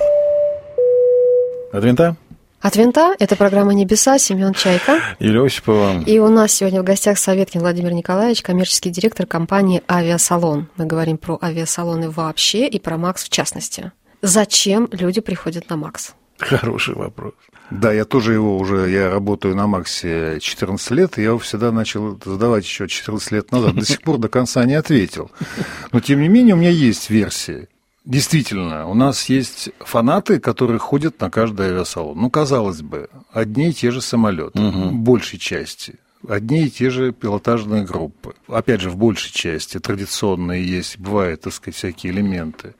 От 1.72 1.84
винта? 1.84 2.16
От 2.60 2.76
винта. 2.76 3.14
Это 3.18 3.36
программа 3.36 3.74
«Небеса», 3.74 4.18
Семен 4.18 4.54
Чайка. 4.54 4.98
Юлия 5.18 5.44
Осипова. 5.44 6.00
И 6.06 6.18
у 6.18 6.28
нас 6.28 6.52
сегодня 6.52 6.80
в 6.80 6.84
гостях 6.84 7.18
Советкин 7.18 7.60
Владимир 7.60 7.92
Николаевич, 7.92 8.40
коммерческий 8.40 8.88
директор 8.88 9.26
компании 9.26 9.82
«Авиасалон». 9.86 10.68
Мы 10.76 10.86
говорим 10.86 11.18
про 11.18 11.38
авиасалоны 11.42 12.08
вообще 12.08 12.66
и 12.66 12.80
про 12.80 12.96
«Макс» 12.96 13.24
в 13.24 13.28
частности. 13.28 13.92
Зачем 14.24 14.88
люди 14.90 15.20
приходят 15.20 15.68
на 15.68 15.76
«Макс»? 15.76 16.14
Хороший 16.38 16.94
вопрос. 16.94 17.34
Да, 17.70 17.92
я 17.92 18.06
тоже 18.06 18.32
его 18.32 18.56
уже, 18.56 18.88
я 18.88 19.10
работаю 19.10 19.54
на 19.54 19.66
Максе 19.66 20.38
14 20.40 20.90
лет, 20.92 21.18
и 21.18 21.20
я 21.20 21.28
его 21.28 21.38
всегда 21.38 21.70
начал 21.70 22.18
задавать 22.24 22.64
еще 22.64 22.88
14 22.88 23.32
лет 23.32 23.52
назад. 23.52 23.74
До 23.74 23.84
сих 23.84 24.00
пор 24.00 24.16
до 24.16 24.30
конца 24.30 24.64
не 24.64 24.72
ответил. 24.72 25.30
Но, 25.92 26.00
тем 26.00 26.22
не 26.22 26.28
менее, 26.28 26.54
у 26.54 26.58
меня 26.58 26.70
есть 26.70 27.10
версия. 27.10 27.68
Действительно, 28.06 28.88
у 28.88 28.94
нас 28.94 29.28
есть 29.28 29.68
фанаты, 29.80 30.40
которые 30.40 30.78
ходят 30.78 31.20
на 31.20 31.30
каждый 31.30 31.66
авиасалон. 31.66 32.16
Ну, 32.18 32.30
казалось 32.30 32.80
бы, 32.80 33.10
одни 33.30 33.68
и 33.68 33.72
те 33.74 33.90
же 33.90 34.00
самолеты, 34.00 34.58
угу. 34.58 34.90
большей 34.90 35.38
части. 35.38 35.96
Одни 36.26 36.64
и 36.64 36.70
те 36.70 36.88
же 36.88 37.12
пилотажные 37.12 37.84
группы. 37.84 38.34
Опять 38.48 38.80
же, 38.80 38.88
в 38.88 38.96
большей 38.96 39.32
части 39.32 39.78
традиционные 39.78 40.66
есть, 40.66 40.98
бывают, 40.98 41.42
так 41.42 41.52
сказать, 41.52 41.76
всякие 41.76 42.14
элементы. 42.14 42.74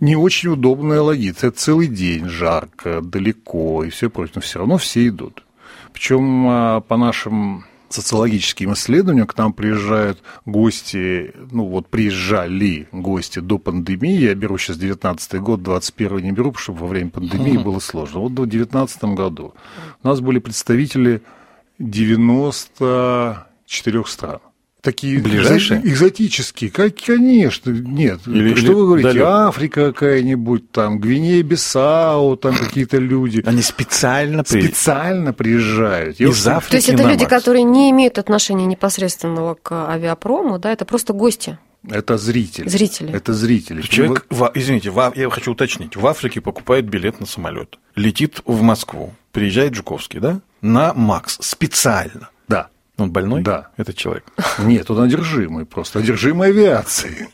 Не 0.00 0.16
очень 0.16 0.50
удобная 0.50 1.02
логиция. 1.02 1.50
Целый 1.50 1.88
день 1.88 2.28
жарко, 2.28 3.00
далеко 3.00 3.84
и 3.84 3.90
все 3.90 4.08
прочее. 4.08 4.34
Но 4.36 4.40
все 4.40 4.58
равно 4.60 4.78
все 4.78 5.08
идут. 5.08 5.44
Причем 5.92 6.46
а, 6.48 6.80
по 6.80 6.96
нашим 6.96 7.64
социологическим 7.88 8.74
исследованиям 8.74 9.26
к 9.26 9.36
нам 9.36 9.52
приезжают 9.52 10.22
гости, 10.44 11.32
ну 11.50 11.64
вот 11.64 11.88
приезжали 11.88 12.86
гости 12.92 13.38
до 13.38 13.58
пандемии, 13.58 14.20
я 14.20 14.34
беру 14.34 14.58
сейчас 14.58 14.76
19 14.76 15.40
год, 15.40 15.62
21 15.62 16.18
не 16.18 16.32
беру, 16.32 16.52
чтобы 16.54 16.80
во 16.80 16.86
время 16.86 17.10
пандемии 17.10 17.56
было 17.56 17.78
сложно. 17.78 18.20
Вот 18.20 18.32
в 18.32 18.34
2019 18.34 19.04
году 19.04 19.54
у 20.02 20.08
нас 20.08 20.20
были 20.20 20.38
представители 20.38 21.22
94 21.78 24.04
стран 24.06 24.40
такие 24.80 25.18
Ближайшие? 25.20 25.80
экзотические. 25.84 26.70
Как, 26.70 26.94
конечно, 26.96 27.70
нет. 27.70 28.20
Или, 28.26 28.54
что 28.54 28.66
или 28.66 28.72
вы 28.74 28.82
говорите? 28.86 29.08
далеко? 29.08 29.26
Африка 29.26 29.92
какая-нибудь, 29.92 30.70
там, 30.70 30.98
Гвинея-Бисау, 31.00 32.36
там 32.36 32.56
какие-то 32.56 32.98
люди. 32.98 33.42
Они 33.44 33.62
специально 33.62 34.44
приезжают. 34.44 34.74
Специально 34.76 35.32
приезжают. 35.32 36.20
Из 36.20 36.46
Я- 36.46 36.56
Африки 36.56 36.70
То 36.70 36.76
есть 36.76 36.88
это 36.88 37.02
на 37.04 37.10
люди, 37.10 37.22
Макс. 37.24 37.30
которые 37.34 37.62
не 37.64 37.90
имеют 37.90 38.18
отношения 38.18 38.66
непосредственного 38.66 39.54
к 39.54 39.72
авиапрому, 39.90 40.58
да, 40.58 40.72
это 40.72 40.84
просто 40.84 41.12
гости, 41.12 41.58
Это 41.88 42.18
зрители. 42.18 42.68
зрители. 42.68 43.12
Это 43.12 43.32
зрители. 43.32 43.82
Человек, 43.82 44.26
в- 44.30 44.50
извините, 44.54 44.90
в 44.90 44.98
А- 44.98 45.12
я 45.14 45.30
хочу 45.30 45.52
уточнить, 45.52 45.96
в 45.96 46.06
Африке 46.06 46.40
покупает 46.40 46.86
билет 46.88 47.20
на 47.20 47.26
самолет, 47.26 47.78
летит 47.94 48.40
в 48.44 48.62
Москву, 48.62 49.14
приезжает 49.32 49.74
Жуковский, 49.74 50.20
да, 50.20 50.40
на 50.60 50.92
Макс 50.94 51.38
специально. 51.40 52.30
Да. 52.98 53.04
Он 53.04 53.12
больной? 53.12 53.42
Да. 53.42 53.68
Этот 53.76 53.96
человек. 53.96 54.24
Нет, 54.58 54.90
он 54.90 55.00
одержимый 55.00 55.64
просто, 55.64 56.00
одержимый 56.00 56.48
авиацией. 56.48 57.28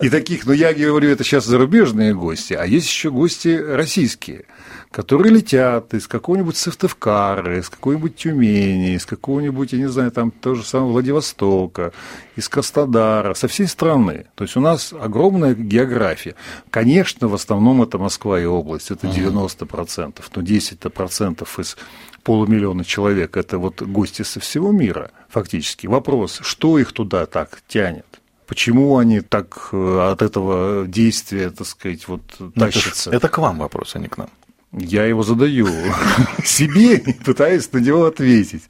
И 0.00 0.10
таких, 0.10 0.46
ну 0.46 0.52
я 0.52 0.74
говорю, 0.74 1.08
это 1.08 1.24
сейчас 1.24 1.46
зарубежные 1.46 2.14
гости, 2.14 2.52
а 2.52 2.66
есть 2.66 2.86
еще 2.86 3.10
гости 3.10 3.48
российские, 3.48 4.44
которые 4.90 5.32
летят 5.32 5.94
из 5.94 6.06
какого-нибудь 6.06 6.56
Сыктывкара, 6.56 7.58
из 7.58 7.70
какой-нибудь 7.70 8.16
Тюмени, 8.16 8.94
из 8.96 9.06
какого-нибудь, 9.06 9.72
я 9.72 9.78
не 9.78 9.88
знаю, 9.88 10.10
там 10.10 10.30
тоже 10.30 10.62
самого 10.64 10.92
Владивостока, 10.92 11.92
из 12.36 12.48
Краснодара, 12.48 13.34
со 13.34 13.48
всей 13.48 13.66
страны. 13.66 14.26
То 14.34 14.44
есть 14.44 14.56
у 14.56 14.60
нас 14.60 14.92
огромная 14.92 15.54
география. 15.54 16.34
Конечно, 16.70 17.28
в 17.28 17.34
основном 17.34 17.82
это 17.82 17.98
Москва 17.98 18.38
и 18.40 18.44
область, 18.44 18.90
это 18.90 19.06
90%, 19.06 20.22
но 20.34 20.42
10% 20.42 21.60
из 21.60 21.76
полумиллиона 22.22 22.84
человек, 22.84 23.36
это 23.36 23.58
вот 23.58 23.82
гости 23.82 24.22
со 24.22 24.40
всего 24.40 24.72
мира 24.72 25.10
фактически. 25.28 25.86
Вопрос, 25.86 26.40
что 26.42 26.78
их 26.78 26.92
туда 26.92 27.26
так 27.26 27.62
тянет? 27.68 28.06
Почему 28.46 28.98
они 28.98 29.20
так 29.20 29.68
э, 29.72 30.10
от 30.10 30.22
этого 30.22 30.86
действия, 30.86 31.50
так 31.50 31.66
сказать, 31.66 32.08
вот 32.08 32.22
Ну, 32.38 32.48
это 32.48 32.60
тащатся? 32.60 33.10
Это 33.10 33.28
к 33.28 33.38
вам 33.38 33.58
вопрос, 33.58 33.94
а 33.94 34.00
не 34.00 34.08
к 34.08 34.18
нам. 34.18 34.28
Я 34.72 35.04
его 35.04 35.22
задаю 35.22 35.68
себе 36.44 36.96
и 36.96 37.12
пытаюсь 37.12 37.72
на 37.72 37.78
него 37.78 38.06
ответить. 38.06 38.62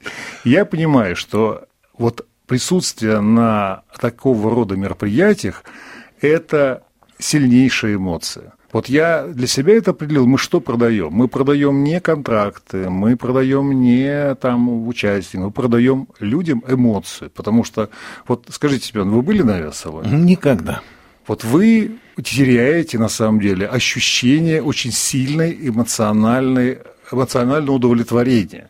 Я 0.43 0.65
понимаю, 0.65 1.15
что 1.15 1.65
вот 1.97 2.27
присутствие 2.45 3.21
на 3.21 3.83
такого 3.99 4.53
рода 4.53 4.75
мероприятиях– 4.75 5.63
это 6.21 6.83
сильнейшая 7.17 7.95
эмоция. 7.95 8.53
Вот 8.71 8.87
я 8.87 9.23
для 9.27 9.47
себя 9.47 9.75
это 9.75 9.91
определил. 9.91 10.25
Мы 10.25 10.37
что 10.37 10.61
продаем? 10.61 11.11
Мы 11.11 11.27
продаем 11.27 11.83
не 11.83 11.99
контракты, 11.99 12.89
мы 12.89 13.17
продаем 13.17 13.81
не 13.81 14.35
там 14.35 14.87
участие, 14.87 15.41
мы 15.41 15.51
продаем 15.51 16.07
людям 16.19 16.63
эмоцию. 16.67 17.29
Потому 17.31 17.63
что, 17.63 17.89
вот 18.27 18.47
скажите, 18.49 18.87
Семен, 18.87 19.09
вы 19.09 19.21
были 19.21 19.41
на 19.41 19.55
авиасалоне? 19.55 20.09
Никогда. 20.11 20.81
Вот 21.27 21.43
вы 21.43 21.97
теряете, 22.23 22.97
на 22.97 23.09
самом 23.09 23.39
деле, 23.39 23.67
ощущение 23.67 24.61
очень 24.61 24.91
сильной 24.91 25.57
эмоциональной, 25.67 26.79
эмоционального 27.11 27.75
удовлетворения. 27.75 28.67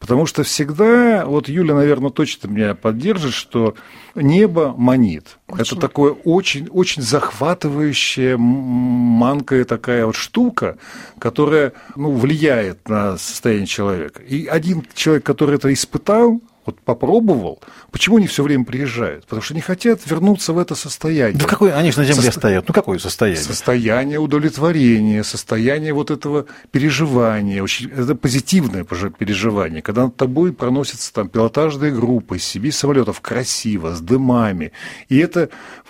Потому 0.00 0.24
что 0.24 0.42
всегда, 0.44 1.26
вот 1.26 1.50
Юля, 1.50 1.74
наверное, 1.74 2.10
точно 2.10 2.48
меня 2.48 2.74
поддержит, 2.74 3.34
что 3.34 3.74
небо 4.14 4.74
манит. 4.76 5.36
Очень. 5.46 5.60
Это 5.60 5.76
такое 5.76 6.12
очень, 6.12 6.68
очень 6.68 7.02
захватывающая, 7.02 8.38
манкая 8.38 9.64
такая 9.66 10.06
вот 10.06 10.16
штука, 10.16 10.78
которая 11.18 11.74
ну, 11.96 12.12
влияет 12.12 12.88
на 12.88 13.18
состояние 13.18 13.66
человека. 13.66 14.22
И 14.22 14.46
один 14.46 14.86
человек, 14.94 15.24
который 15.24 15.56
это 15.56 15.70
испытал, 15.70 16.40
вот 16.66 16.80
попробовал, 16.80 17.60
почему 17.90 18.18
они 18.18 18.26
все 18.26 18.42
время 18.42 18.64
приезжают? 18.64 19.24
Потому 19.24 19.42
что 19.42 19.54
не 19.54 19.60
хотят 19.60 20.00
вернуться 20.06 20.52
в 20.52 20.58
это 20.58 20.74
состояние. 20.74 21.38
Да 21.38 21.46
какой, 21.46 21.72
они 21.72 21.90
же 21.90 21.98
на 21.98 22.04
земле 22.04 22.28
Состо- 22.28 22.38
стоят. 22.38 22.68
Ну, 22.68 22.74
какое 22.74 22.98
состояние? 22.98 23.42
Состояние 23.42 24.18
удовлетворения, 24.18 25.24
состояние 25.24 25.92
вот 25.92 26.10
этого 26.10 26.46
переживания, 26.70 27.62
очень, 27.62 27.90
это 27.90 28.14
позитивное 28.14 28.84
переживание, 28.84 29.82
когда 29.82 30.04
над 30.04 30.16
тобой 30.16 30.52
проносятся 30.52 31.12
там 31.12 31.28
пилотажные 31.28 31.92
группы 31.92 32.36
из 32.36 32.44
себе 32.44 32.72
самолетов 32.72 33.20
красиво, 33.20 33.94
с 33.94 34.00
дымами. 34.00 34.72
И 35.08 35.18
это, 35.18 35.48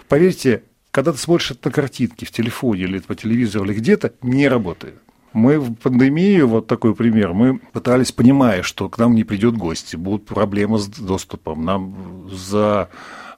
поверьте, 0.09 0.62
когда 0.91 1.12
ты 1.12 1.19
смотришь 1.19 1.53
это 1.53 1.69
на 1.69 1.73
картинке 1.73 2.27
в 2.27 2.31
телефоне 2.31 2.83
или 2.83 2.99
по 2.99 3.15
телевизору 3.15 3.65
или 3.65 3.75
где-то, 3.75 4.12
не 4.23 4.49
работает. 4.49 4.95
Мы 5.33 5.61
в 5.61 5.75
пандемию, 5.75 6.49
вот 6.49 6.67
такой 6.67 6.95
пример, 6.95 7.33
мы 7.33 7.59
пытались, 7.59 8.11
понимая, 8.11 8.63
что 8.63 8.89
к 8.89 8.99
нам 8.99 9.15
не 9.15 9.25
придет 9.25 9.57
гости, 9.57 9.97
будут 9.97 10.27
проблемы 10.27 10.79
с 10.79 10.89
доступом. 10.89 11.65
Нам 11.65 12.29
за 12.31 12.89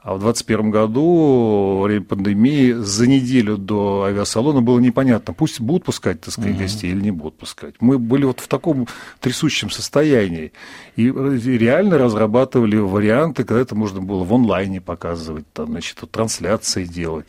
а 0.03 0.15
в 0.15 0.19
2021 0.19 0.71
году, 0.73 1.77
во 1.79 1.83
время 1.85 2.05
пандемии, 2.05 2.73
за 2.73 3.07
неделю 3.07 3.57
до 3.57 4.03
авиасалона 4.03 4.61
было 4.61 4.81
непонятно, 4.81 5.33
пусть 5.33 5.61
будут 5.61 5.85
пускать, 5.85 6.21
так 6.21 6.35
сказать, 6.35 6.59
гостей 6.59 6.91
или 6.91 7.01
не 7.01 7.13
будут 7.13 7.39
пускать. 7.39 7.77
Мы 7.79 8.01
были 8.01 8.25
вот 8.25 8.41
в 8.41 8.49
таком 8.49 8.89
трясущем 9.21 9.71
состоянии. 9.71 10.53
И 10.97 11.05
реально 11.05 11.99
разрабатывали 11.99 12.77
варианты, 12.77 13.45
когда 13.45 13.61
это 13.61 13.77
можно 13.77 14.01
было 14.01 14.25
в 14.25 14.35
онлайне 14.35 14.81
показывать, 14.81 15.45
там, 15.53 15.69
значит, 15.69 15.99
трансляции 16.11 16.85
делать. 16.85 17.27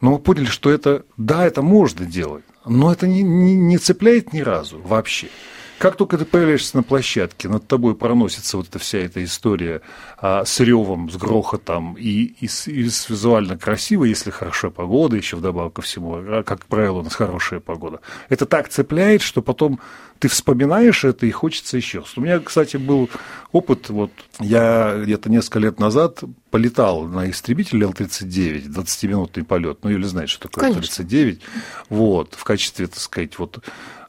Но 0.00 0.12
мы 0.12 0.18
поняли, 0.18 0.46
что 0.46 0.68
это, 0.70 1.04
да, 1.16 1.46
это 1.46 1.62
можно 1.62 2.06
делать, 2.06 2.44
но 2.70 2.92
это 2.92 3.06
не, 3.06 3.22
не, 3.22 3.56
не 3.56 3.78
цепляет 3.78 4.32
ни 4.32 4.40
разу 4.40 4.80
вообще. 4.80 5.28
Как 5.78 5.96
только 5.96 6.18
ты 6.18 6.26
появляешься 6.26 6.76
на 6.76 6.82
площадке, 6.82 7.48
над 7.48 7.66
тобой 7.66 7.96
проносится 7.96 8.58
вот 8.58 8.68
эта 8.68 8.78
вся 8.78 8.98
эта 8.98 9.24
история 9.24 9.80
а, 10.18 10.44
с 10.44 10.60
ревом, 10.60 11.10
с 11.10 11.16
грохотом 11.16 11.96
и, 11.98 12.34
и, 12.38 12.44
и 12.44 12.88
с 12.88 13.08
визуально 13.08 13.56
красиво, 13.56 14.04
если 14.04 14.30
хорошая 14.30 14.70
погода, 14.70 15.16
еще 15.16 15.36
вдобавок 15.36 15.72
ко 15.72 15.82
всему, 15.82 16.16
а, 16.16 16.42
как 16.42 16.66
правило, 16.66 16.98
у 16.98 17.02
нас 17.02 17.14
хорошая 17.14 17.60
погода. 17.60 18.00
Это 18.28 18.44
так 18.44 18.68
цепляет, 18.68 19.22
что 19.22 19.40
потом 19.40 19.80
ты 20.18 20.28
вспоминаешь 20.28 21.02
это 21.04 21.24
и 21.24 21.30
хочется 21.30 21.78
еще. 21.78 22.04
У 22.14 22.20
меня, 22.20 22.38
кстати, 22.40 22.76
был 22.76 23.08
опыт, 23.50 23.88
вот 23.88 24.12
я 24.38 25.00
где-то 25.02 25.30
несколько 25.30 25.60
лет 25.60 25.80
назад 25.80 26.22
полетал 26.50 27.04
на 27.04 27.30
истребителе 27.30 27.84
Л-39, 27.86 28.68
20-минутный 28.68 29.44
полет, 29.44 29.78
ну 29.82 29.90
или 29.90 30.02
знаете, 30.04 30.32
что 30.32 30.48
такое 30.48 30.72
Конечно. 30.72 31.02
Л-39, 31.02 31.40
вот, 31.88 32.34
в 32.34 32.44
качестве, 32.44 32.86
так 32.86 32.98
сказать, 32.98 33.38
вот 33.38 33.62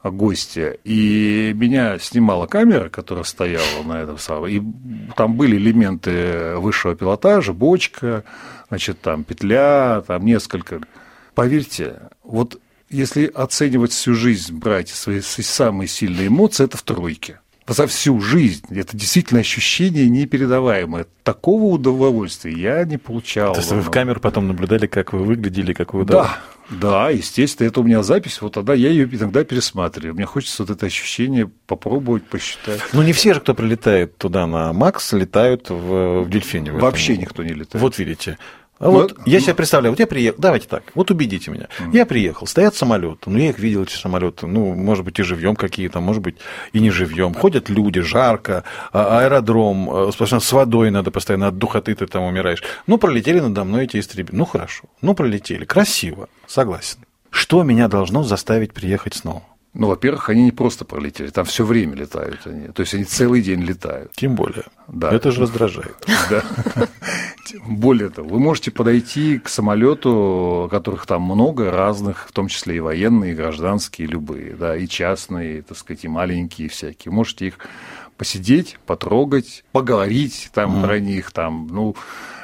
гостя. 0.04 0.78
И 0.84 1.54
меня 1.56 2.00
снимала 2.00 2.48
камера, 2.48 2.90
которая 2.90 3.24
стояла 3.24 3.84
на 3.86 4.02
этом 4.02 4.18
самом. 4.18 4.48
И 4.48 4.62
там 5.16 5.36
были 5.36 5.58
элементы 5.58 6.56
высшего 6.56 6.96
пилотажа, 6.96 7.54
бочка, 7.54 8.24
значит, 8.70 9.02
там 9.02 9.24
петля, 9.24 10.04
там 10.08 10.26
несколько. 10.26 10.82
Поверьте, 11.36 12.10
вот 12.24 12.60
если 12.90 13.28
оценивать 13.28 13.92
всю 13.92 14.16
жизнь, 14.16 14.58
брать 14.58 14.90
свои 14.90 15.22
самые 15.22 15.88
сильные 15.88 16.28
эмоции, 16.28 16.66
это 16.66 16.78
в 16.78 16.84
тройке. 16.84 17.41
За 17.68 17.88
всю 17.88 18.20
жизнь. 18.20 18.66
Это 18.72 18.98
действительно 18.98 19.40
ощущение 19.40 20.10
непередаваемое. 20.10 21.06
Такого 21.24 21.66
удовольствия 21.76 22.52
я 22.52 22.84
не 22.84 22.98
получал. 22.98 23.54
То 23.54 23.60
есть 23.60 23.72
вы 23.72 23.82
в 23.82 23.90
камеру 23.92 24.20
потом 24.20 24.48
наблюдали, 24.48 24.88
как 24.88 25.14
вы 25.14 25.24
выглядели, 25.24 25.74
как 25.74 25.94
вы 25.94 26.02
удав- 26.04 26.10
да, 26.10 26.38
Да, 26.70 27.10
естественно, 27.12 27.68
это 27.68 27.80
у 27.82 27.84
меня 27.84 28.02
запись, 28.04 28.42
вот 28.42 28.54
тогда 28.54 28.74
я 28.74 28.90
ее 28.90 29.06
иногда 29.06 29.44
пересматриваю. 29.44 30.16
Мне 30.16 30.26
хочется 30.26 30.64
вот 30.64 30.70
это 30.72 30.86
ощущение 30.86 31.50
попробовать, 31.68 32.24
посчитать. 32.24 32.82
Ну, 32.94 33.04
не 33.04 33.14
все 33.14 33.34
же, 33.36 33.40
кто 33.42 33.54
прилетает 33.54 34.18
туда 34.18 34.48
на 34.48 34.74
Макс, 34.74 35.14
летают 35.14 35.70
в, 35.70 36.22
в 36.24 36.30
Дельфине. 36.30 36.72
в 36.72 36.80
Вообще 36.80 37.16
никто 37.18 37.44
не 37.44 37.54
летает. 37.54 37.82
Вот 37.82 37.98
видите. 38.00 38.38
А 38.82 38.86
Ну, 38.86 38.92
вот 38.94 39.16
я 39.28 39.38
ну- 39.38 39.46
себе 39.46 39.54
представляю, 39.54 39.92
вот 39.92 40.00
я 40.00 40.08
приехал, 40.08 40.40
давайте 40.42 40.68
так, 40.68 40.84
вот 40.96 41.12
убедите 41.12 41.52
меня. 41.52 41.68
Я 41.94 42.08
приехал, 42.08 42.48
стоят 42.48 42.74
самолеты, 42.74 43.30
ну 43.30 43.38
я 43.38 43.50
их 43.52 43.60
видел, 43.60 43.84
эти 43.84 43.94
самолеты, 43.94 44.48
ну, 44.48 44.74
может 44.74 45.06
быть, 45.06 45.20
и 45.20 45.24
живьем 45.24 45.56
какие-то, 45.56 46.00
может 46.00 46.24
быть, 46.24 46.38
и 46.74 46.80
не 46.80 46.90
живьем. 46.90 47.36
Ходят 47.36 47.70
люди, 47.70 48.02
жарко, 48.02 48.64
а- 48.92 49.20
аэродром, 49.20 50.08
э, 50.08 50.12
сплошно 50.12 50.40
с 50.40 50.52
водой 50.52 50.90
надо 50.90 51.12
постоянно, 51.12 51.50
от 51.50 51.60
духоты 51.60 51.94
ты 51.94 52.08
там 52.08 52.24
умираешь. 52.24 52.64
Ну, 52.88 52.98
пролетели 52.98 53.40
надо 53.40 53.64
мной 53.64 53.84
эти 53.84 54.00
истребители. 54.00 54.36
Ну, 54.36 54.46
хорошо, 54.46 54.86
ну, 55.02 55.14
пролетели, 55.14 55.64
красиво, 55.64 56.28
согласен. 56.48 56.98
Что 57.30 57.62
меня 57.62 57.88
должно 57.88 58.24
заставить 58.24 58.74
приехать 58.74 59.14
снова? 59.14 59.44
Ну, 59.74 59.88
во-первых, 59.88 60.30
они 60.30 60.44
не 60.44 60.52
просто 60.52 60.84
пролетели, 60.84 61.30
там 61.30 61.46
все 61.46 61.64
время 61.64 61.96
летают 61.96 62.42
они. 62.46 62.68
То 62.70 62.82
есть 62.82 62.94
они 62.94 63.06
целый 63.06 63.42
день 63.42 63.62
летают. 63.62 64.12
Тем 64.14 64.36
более. 64.36 64.66
Да. 64.90 65.14
Это 65.14 65.32
же 65.32 65.40
раздражает. 65.42 65.96
Да. 66.30 66.44
Более 67.66 68.10
того, 68.10 68.30
вы 68.30 68.40
можете 68.40 68.72
подойти 68.72 69.40
к 69.40 69.50
самолету, 69.50 70.68
которых 70.72 71.06
там 71.06 71.24
много 71.24 71.72
разных, 71.72 72.28
в 72.28 72.32
том 72.32 72.48
числе 72.48 72.78
и 72.78 72.80
военные, 72.80 73.34
и 73.34 73.36
гражданские, 73.36 74.08
любые, 74.08 74.56
да, 74.56 74.76
и 74.76 74.88
частные, 74.88 75.62
так 75.62 75.78
сказать, 75.78 76.04
и 76.06 76.08
маленькие 76.08 76.70
всякие. 76.70 77.12
Можете 77.12 77.48
их 77.48 77.60
посидеть, 78.18 78.78
потрогать, 78.86 79.64
поговорить 79.72 80.52
там 80.54 80.84
про 80.84 81.00
них, 81.00 81.32
там, 81.32 81.68
ну, 81.72 81.96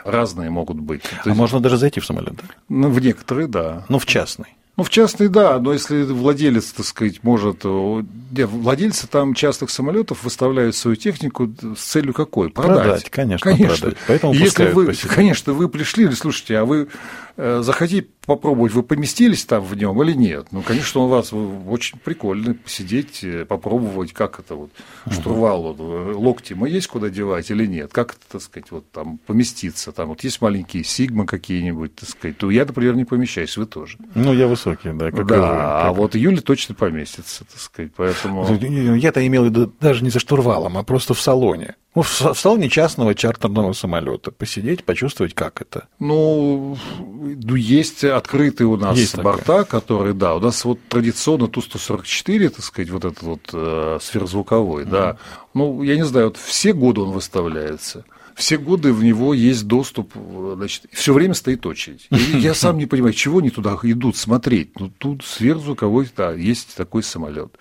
разные 0.04 0.50
могут 0.50 0.80
быть. 0.80 1.04
То 1.04 1.10
А 1.24 1.28
есть, 1.30 1.38
можно 1.38 1.60
даже 1.60 1.78
зайти 1.78 2.00
в 2.00 2.06
самолет, 2.06 2.34
ну, 2.68 2.90
в 2.90 3.00
некоторые, 3.00 3.48
да. 3.48 3.86
Ну, 3.90 4.00
в 4.00 4.06
частный. 4.06 4.57
Ну, 4.78 4.84
в 4.84 4.92
частный, 4.92 5.28
да, 5.28 5.60
но 5.60 5.74
если 5.74 6.04
владелец, 6.04 6.66
так 6.72 6.86
сказать, 6.86 7.24
может... 7.24 7.62
э, 7.64 8.04
Не, 8.32 8.46
владельцы 8.46 9.08
там 9.08 9.34
частных 9.34 9.72
самолетов 9.72 10.24
выставляют 10.24 10.76
свою 10.76 10.96
технику 10.96 11.52
с 11.76 11.82
целью 11.82 12.14
какой? 12.14 12.52
Продать. 12.52 12.84
Продать, 12.84 13.10
конечно, 13.10 13.56
продать. 13.56 13.98
Поэтому 14.06 14.34
Если 14.34 14.68
вы, 14.68 14.94
конечно, 15.10 15.54
вы 15.54 15.68
пришли, 15.68 16.10
слушайте, 16.12 16.60
а 16.60 16.66
вы 16.66 16.90
э, 17.38 17.62
захотите 17.64 18.08
попробовать, 18.28 18.74
вы 18.74 18.84
поместились 18.84 19.46
там 19.46 19.64
в 19.64 19.76
нем 19.76 20.00
или 20.04 20.12
нет? 20.14 20.48
Ну, 20.52 20.62
конечно, 20.62 21.02
у 21.02 21.08
вас 21.08 21.34
очень 21.34 21.98
прикольно 21.98 22.54
посидеть, 22.54 23.24
э, 23.24 23.46
попробовать, 23.46 24.14
как 24.14 24.40
это 24.40 24.56
вот, 24.56 24.70
штурвал, 25.10 25.74
вот, 25.74 25.78
э, 25.80 26.14
локти 26.14 26.54
мы 26.54 26.70
есть 26.70 26.88
куда 26.88 27.10
девать 27.10 27.50
или 27.50 27.66
нет? 27.66 27.92
Как 27.92 28.12
это, 28.12 28.22
так 28.34 28.42
сказать, 28.42 28.70
вот 28.70 28.92
там 28.92 29.18
поместиться? 29.26 29.92
Там 29.92 30.10
вот 30.10 30.24
есть 30.24 30.42
маленькие 30.42 30.84
сигмы 30.84 31.26
какие-нибудь, 31.26 31.96
так 31.96 32.10
сказать. 32.10 32.38
То 32.38 32.52
я, 32.52 32.66
например, 32.66 32.96
не 32.96 33.06
помещаюсь, 33.06 33.56
вы 33.58 33.66
тоже. 33.66 33.98
Ну, 34.14 34.34
я 34.34 34.48
высокий, 34.48 34.92
да. 34.94 35.10
Как 35.10 35.26
да, 35.26 35.38
вы, 35.40 35.46
а 35.46 35.88
как- 35.88 35.98
вот 35.98 36.16
Юля 36.16 36.42
точно 36.42 36.76
поместится, 36.76 37.46
так 37.46 37.60
сказать, 37.60 37.92
поэтому... 37.96 38.46
Я-то 38.98 39.26
имел 39.26 39.44
в 39.44 39.46
виду 39.46 39.74
даже 39.80 40.04
не 40.04 40.10
за 40.10 40.20
штурвалом, 40.20 40.78
а 40.78 40.84
просто 40.84 41.14
в 41.14 41.22
салоне. 41.22 41.76
Ну, 41.98 42.04
в 42.04 42.10
са- 42.10 42.32
в 42.36 42.40
салоне 42.40 42.70
частного 42.70 43.16
чартерного 43.16 43.74
самолета. 43.74 44.30
Посидеть, 44.30 44.84
почувствовать, 44.84 45.34
как 45.34 45.62
это. 45.62 45.88
Ну, 45.98 46.78
ну, 47.00 47.56
есть 47.56 48.04
открытые 48.04 48.68
у 48.68 48.78
нас 48.78 48.96
Есть 48.96 49.18
борта, 49.18 49.64
которые, 49.64 50.14
да, 50.14 50.36
у 50.36 50.40
нас 50.40 50.64
вот 50.64 50.80
традиционно 50.90 51.48
Ту-144, 51.48 52.50
так 52.50 52.64
сказать, 52.64 52.92
вот 52.92 53.04
этот 53.04 53.24
вот 53.24 53.50
э, 53.52 53.98
сверхзвуковой, 54.00 54.86
да. 54.86 55.18
Ну, 55.56 55.82
я 55.82 55.96
не 55.96 56.06
знаю, 56.06 56.28
вот 56.28 56.38
все 56.38 56.72
годы 56.72 57.02
он 57.02 57.14
выставляется. 57.14 58.06
Все 58.36 58.60
годы 58.60 58.94
в 58.94 59.04
него 59.04 59.34
есть 59.34 59.66
доступ, 59.66 60.14
значит, 60.54 60.84
все 60.92 61.14
время 61.14 61.34
стоит 61.34 61.66
очередь. 61.66 62.08
И 62.12 62.38
я 62.38 62.54
сам 62.54 62.78
не 62.78 62.86
понимаю, 62.86 63.14
чего 63.14 63.40
они 63.40 63.50
туда 63.50 63.76
идут 63.82 64.18
смотреть. 64.18 64.80
Ну, 64.80 64.92
тут 64.96 65.26
сверхзвуковой, 65.26 66.08
да, 66.16 66.32
есть 66.34 66.76
такой 66.76 67.02
самолет. 67.02 67.58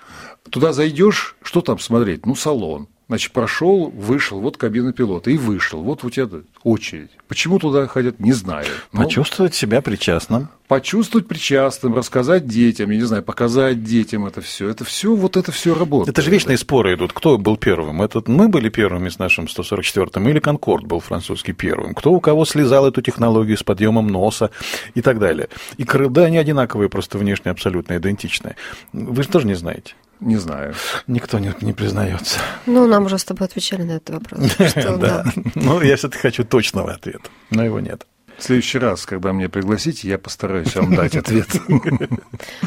Туда 0.50 0.74
зайдешь, 0.74 1.36
что 1.42 1.62
там 1.62 1.78
смотреть? 1.78 2.26
Ну, 2.26 2.34
салон. 2.34 2.88
Значит, 3.08 3.30
прошел, 3.32 3.88
вышел, 3.90 4.40
вот 4.40 4.56
кабина 4.56 4.92
пилота, 4.92 5.30
и 5.30 5.36
вышел. 5.36 5.80
Вот 5.80 6.02
у 6.02 6.10
тебя 6.10 6.28
очередь. 6.64 7.10
Почему 7.28 7.60
туда 7.60 7.86
ходят, 7.86 8.18
не 8.18 8.32
знаю. 8.32 8.66
Ну, 8.92 9.04
Почувствовать 9.04 9.54
себя 9.54 9.80
причастным. 9.80 10.48
почувствовать 10.66 11.28
причастным, 11.28 11.94
рассказать 11.94 12.48
детям, 12.48 12.90
я 12.90 12.96
не 12.96 13.04
знаю, 13.04 13.22
показать 13.22 13.84
детям 13.84 14.26
это 14.26 14.40
все. 14.40 14.68
Это 14.68 14.84
все, 14.84 15.14
вот 15.14 15.36
это 15.36 15.52
все 15.52 15.72
работает. 15.74 16.08
Это 16.18 16.22
же 16.22 16.32
вечные 16.32 16.56
споры 16.58 16.94
идут. 16.96 17.12
Кто 17.12 17.38
был 17.38 17.56
первым? 17.56 18.02
Этот 18.02 18.26
мы 18.26 18.48
были 18.48 18.70
первыми 18.70 19.08
с 19.08 19.20
нашим 19.20 19.44
144-м 19.44 20.28
или 20.28 20.40
Конкорд 20.40 20.84
был 20.86 20.98
французский 20.98 21.52
первым? 21.52 21.94
Кто 21.94 22.12
у 22.12 22.20
кого 22.20 22.44
слезал 22.44 22.88
эту 22.88 23.02
технологию 23.02 23.56
с 23.56 23.62
подъемом 23.62 24.08
носа 24.08 24.50
и 24.94 25.00
так 25.02 25.20
далее? 25.20 25.48
И 25.76 25.84
кры- 25.84 26.08
да, 26.08 26.24
они 26.24 26.38
одинаковые, 26.38 26.88
просто 26.88 27.18
внешне 27.18 27.52
абсолютно 27.52 27.96
идентичные. 27.98 28.56
Вы 28.92 29.22
же 29.22 29.28
тоже 29.28 29.46
не 29.46 29.54
знаете. 29.54 29.94
Не 30.20 30.36
знаю. 30.36 30.74
Никто 31.06 31.38
не, 31.38 31.52
не 31.60 31.72
признается. 31.72 32.38
Ну, 32.66 32.86
нам 32.86 33.04
уже 33.04 33.18
с 33.18 33.24
тобой 33.24 33.46
отвечали 33.46 33.82
на 33.82 33.92
этот 33.92 34.10
вопрос. 34.10 34.56
да. 34.98 35.24
Ну, 35.54 35.80
я 35.82 35.96
все-таки 35.96 36.20
хочу 36.22 36.44
точного 36.44 36.92
ответа, 36.92 37.28
но 37.50 37.64
его 37.64 37.80
нет. 37.80 38.06
В 38.38 38.42
следующий 38.42 38.78
раз, 38.78 39.06
когда 39.06 39.32
меня 39.32 39.48
пригласите, 39.48 40.08
я 40.08 40.18
постараюсь 40.18 40.74
вам 40.76 40.94
дать 40.94 41.16
ответ. 41.16 41.48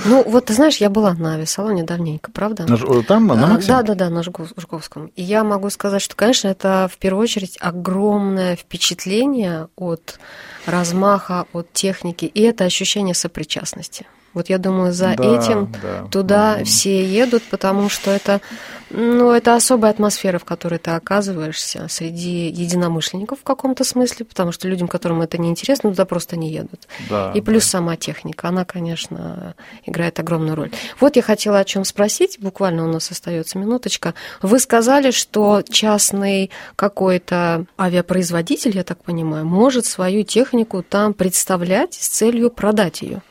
Ну, 0.05 0.23
вот 0.27 0.45
ты 0.45 0.53
знаешь, 0.53 0.77
я 0.77 0.89
была 0.89 1.13
на 1.13 1.33
авиасалоне 1.35 1.83
давненько, 1.83 2.31
правда? 2.31 2.65
Ж- 2.75 3.03
Там, 3.07 3.27
на 3.27 3.33
А, 3.33 3.47
Максиме? 3.47 3.67
Да, 3.67 3.83
да, 3.83 3.93
да, 3.95 4.09
на 4.09 4.23
Жуковском. 4.23 5.07
И 5.15 5.21
я 5.21 5.43
могу 5.43 5.69
сказать, 5.69 6.01
что, 6.01 6.15
конечно, 6.15 6.47
это 6.47 6.89
в 6.91 6.97
первую 6.97 7.21
очередь 7.23 7.57
огромное 7.61 8.55
впечатление 8.55 9.67
от 9.75 10.19
размаха, 10.65 11.45
от 11.53 11.71
техники, 11.73 12.25
и 12.25 12.41
это 12.41 12.63
ощущение 12.63 13.13
сопричастности. 13.13 14.07
Вот 14.33 14.49
я 14.49 14.57
думаю, 14.57 14.93
за 14.93 15.15
Да, 15.15 15.23
этим 15.23 15.73
да. 15.81 16.07
туда 16.11 16.55
Мгм. 16.55 16.65
все 16.65 17.03
едут, 17.03 17.43
потому 17.43 17.89
что 17.89 18.11
это, 18.11 18.41
ну, 18.89 19.31
это 19.31 19.55
особая 19.55 19.91
атмосфера, 19.91 20.37
в 20.39 20.45
которой 20.45 20.77
ты 20.79 20.91
оказываешься 20.91 21.87
среди 21.89 22.47
единомышленников 22.49 23.39
в 23.39 23.43
каком-то 23.43 23.83
смысле, 23.83 24.25
потому 24.25 24.51
что 24.51 24.67
людям, 24.67 24.87
которым 24.87 25.21
это 25.21 25.37
не 25.37 25.49
интересно, 25.49 25.89
туда 25.91 26.05
просто 26.05 26.37
не 26.37 26.51
едут. 26.51 26.87
Да, 27.09 27.31
И 27.35 27.41
плюс 27.41 27.65
сама 27.65 27.95
техника, 27.95 28.49
она, 28.49 28.65
конечно, 28.65 29.55
играет 29.85 30.19
огромную 30.19 30.55
роль. 30.55 30.71
Вот 30.99 31.15
я 31.15 31.21
хотела 31.21 31.59
о 31.59 31.65
чем 31.65 31.83
спросить, 31.85 32.37
буквально 32.39 32.85
у 32.85 32.91
нас 32.91 33.11
остается 33.11 33.57
минуточка. 33.57 34.13
Вы 34.41 34.59
сказали, 34.59 35.11
что 35.11 35.63
частный 35.67 36.51
какой-то 36.75 37.65
авиапроизводитель, 37.79 38.75
я 38.75 38.83
так 38.83 39.03
понимаю, 39.03 39.45
может 39.45 39.85
свою 39.85 40.23
технику 40.23 40.83
там 40.87 41.13
представлять 41.13 41.93
с 41.95 42.07
целью 42.07 42.49
продать 42.49 43.01
ее. 43.01 43.21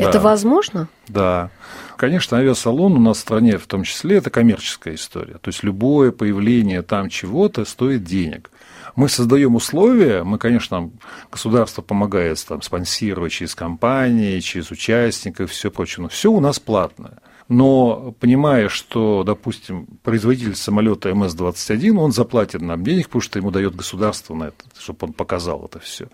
Да. 0.00 0.08
Это 0.08 0.20
возможно? 0.20 0.88
Да. 1.08 1.50
Конечно, 1.96 2.38
авиасалон 2.38 2.94
у 2.94 3.00
нас 3.00 3.18
в 3.18 3.20
стране 3.20 3.58
в 3.58 3.66
том 3.66 3.82
числе 3.82 4.16
это 4.16 4.30
коммерческая 4.30 4.94
история. 4.94 5.34
То 5.34 5.48
есть 5.48 5.62
любое 5.62 6.12
появление 6.12 6.82
там 6.82 7.08
чего-то 7.08 7.64
стоит 7.64 8.04
денег. 8.04 8.50
Мы 8.96 9.08
создаем 9.08 9.54
условия, 9.54 10.24
мы, 10.24 10.38
конечно, 10.38 10.90
государство 11.30 11.82
помогает 11.82 12.44
там, 12.46 12.60
спонсировать 12.62 13.32
через 13.32 13.54
компании, 13.54 14.40
через 14.40 14.70
участников, 14.70 15.50
все 15.50 15.70
прочее, 15.70 16.02
но 16.02 16.08
все 16.08 16.30
у 16.30 16.40
нас 16.40 16.58
платное. 16.58 17.18
Но 17.50 18.14
понимая, 18.20 18.68
что, 18.68 19.24
допустим, 19.24 19.86
производитель 20.04 20.54
самолета 20.54 21.10
МС-21, 21.10 21.96
он 21.98 22.12
заплатит 22.12 22.60
нам 22.60 22.84
денег, 22.84 23.06
потому 23.06 23.22
что 23.22 23.40
ему 23.40 23.50
дает 23.50 23.74
государство 23.74 24.34
на 24.34 24.44
это, 24.44 24.64
чтобы 24.78 25.08
он 25.08 25.12
показал 25.12 25.64
это 25.64 25.80
все. 25.80 26.06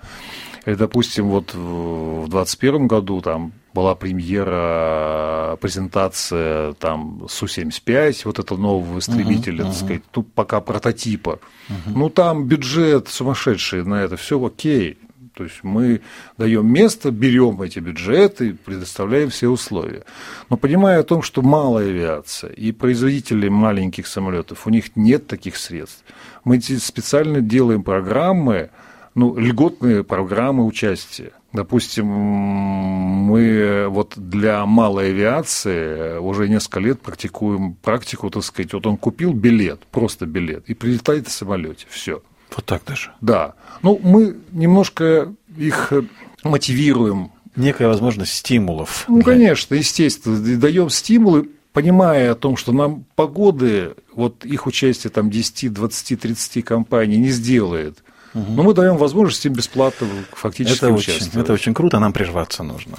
Или, 0.64 0.76
допустим, 0.76 1.28
вот 1.28 1.52
в 1.52 2.28
2021 2.30 2.86
году 2.86 3.20
там 3.20 3.52
была 3.76 3.94
премьера, 3.94 5.56
презентация 5.60 6.72
там 6.74 7.26
Су-75, 7.28 8.22
вот 8.24 8.38
этого 8.38 8.58
нового 8.58 8.98
истребителя, 8.98 9.64
так 9.64 9.74
сказать, 9.74 10.02
тут 10.10 10.32
пока 10.32 10.62
прототипа. 10.62 11.38
Ну, 11.86 12.08
там 12.08 12.46
бюджет 12.46 13.08
сумасшедший 13.08 13.84
на 13.84 14.02
это, 14.02 14.16
все 14.16 14.42
окей. 14.42 14.96
То 15.34 15.44
есть 15.44 15.62
мы 15.62 16.00
даем 16.38 16.66
место, 16.66 17.10
берем 17.10 17.60
эти 17.60 17.78
бюджеты, 17.78 18.54
предоставляем 18.64 19.28
все 19.28 19.48
условия. 19.48 20.04
Но 20.48 20.56
понимая 20.56 21.00
о 21.00 21.02
том, 21.02 21.20
что 21.20 21.42
малая 21.42 21.90
авиация 21.90 22.52
и 22.52 22.72
производители 22.72 23.50
маленьких 23.50 24.06
самолетов, 24.06 24.66
у 24.66 24.70
них 24.70 24.96
нет 24.96 25.26
таких 25.26 25.58
средств, 25.58 26.02
мы 26.44 26.58
специально 26.62 27.42
делаем 27.42 27.82
программы, 27.82 28.70
ну, 29.14 29.38
льготные 29.38 30.02
программы 30.02 30.64
участия. 30.64 31.32
Допустим, 31.56 32.06
мы 32.06 33.86
вот 33.88 34.12
для 34.16 34.64
малой 34.66 35.08
авиации 35.08 36.18
уже 36.18 36.48
несколько 36.48 36.80
лет 36.80 37.00
практикуем 37.00 37.74
практику, 37.74 38.30
так 38.30 38.44
сказать, 38.44 38.72
вот 38.74 38.86
он 38.86 38.96
купил 38.96 39.32
билет, 39.32 39.80
просто 39.90 40.26
билет, 40.26 40.68
и 40.68 40.74
прилетает 40.74 41.26
в 41.28 41.32
самолете, 41.32 41.86
все. 41.88 42.22
Вот 42.54 42.64
так 42.64 42.82
даже. 42.86 43.10
Да. 43.20 43.54
Ну, 43.82 43.98
мы 44.02 44.36
немножко 44.52 45.32
их 45.56 45.92
э, 45.92 46.02
мотивируем. 46.44 47.30
Некая 47.56 47.88
возможность 47.88 48.32
стимулов. 48.34 49.04
Ну, 49.08 49.16
для- 49.16 49.24
конечно, 49.24 49.74
естественно, 49.74 50.38
даем 50.58 50.90
стимулы, 50.90 51.48
понимая 51.72 52.32
о 52.32 52.34
том, 52.34 52.56
что 52.56 52.72
нам 52.72 53.04
погоды, 53.16 53.94
вот 54.14 54.44
их 54.44 54.66
участие 54.66 55.10
там 55.10 55.30
10, 55.30 55.72
20, 55.72 56.20
30 56.20 56.64
компаний 56.64 57.16
не 57.16 57.30
сделает. 57.30 58.02
Но 58.36 58.62
мы 58.62 58.74
даем 58.74 58.98
возможность 58.98 59.46
им 59.46 59.54
бесплатно 59.54 60.06
фактически 60.32 60.76
Это 60.76 60.92
очень, 60.92 61.14
участвовать. 61.14 61.44
это 61.44 61.52
очень 61.54 61.72
круто, 61.72 61.98
нам 61.98 62.12
приживаться 62.12 62.62
нужно. 62.62 62.96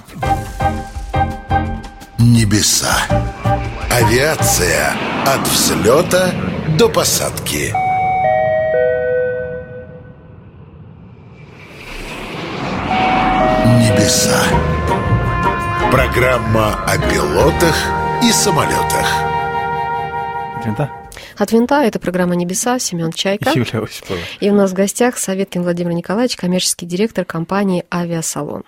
Небеса. 2.18 2.96
Авиация 3.88 4.94
от 5.24 5.46
взлета 5.46 6.32
до 6.76 6.88
посадки. 6.88 7.72
Небеса. 13.78 14.42
Программа 15.92 16.74
о 16.84 16.98
пилотах 16.98 17.76
и 18.22 18.32
самолетах. 18.32 19.06
Да. 20.76 20.90
От 21.38 21.52
винта 21.52 21.84
это 21.84 22.00
программа 22.00 22.34
«Небеса», 22.34 22.80
Семен 22.80 23.12
Чайка. 23.12 23.50
Юлия 23.54 23.84
Осипова. 23.84 24.18
И 24.40 24.50
у 24.50 24.54
нас 24.54 24.72
в 24.72 24.74
гостях 24.74 25.16
Советкин 25.16 25.62
Владимир 25.62 25.92
Николаевич, 25.92 26.36
коммерческий 26.36 26.84
директор 26.84 27.24
компании 27.24 27.84
«Авиасалон». 27.94 28.64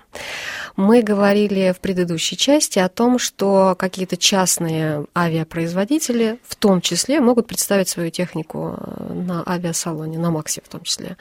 Мы 0.77 1.03
говорили 1.03 1.75
в 1.77 1.81
предыдущей 1.81 2.37
части 2.37 2.79
о 2.79 2.89
том, 2.89 3.19
что 3.19 3.75
какие-то 3.77 4.17
частные 4.17 5.05
авиапроизводители 5.17 6.39
в 6.47 6.55
том 6.55 6.81
числе 6.81 7.21
могут 7.21 7.49
представить 7.49 7.89
свою 7.89 8.11
технику 8.11 8.77
э, 8.79 9.13
на 9.15 9.43
авиасалоне, 9.45 10.19
на 10.19 10.31
Максе 10.31 10.63
в 10.65 10.69
том 10.69 10.83
числе. 10.83 11.17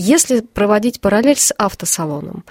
Если 0.00 0.42
проводить 0.42 1.00
параллель 1.00 1.36
с 1.36 1.52
автосалоном, 1.58 2.44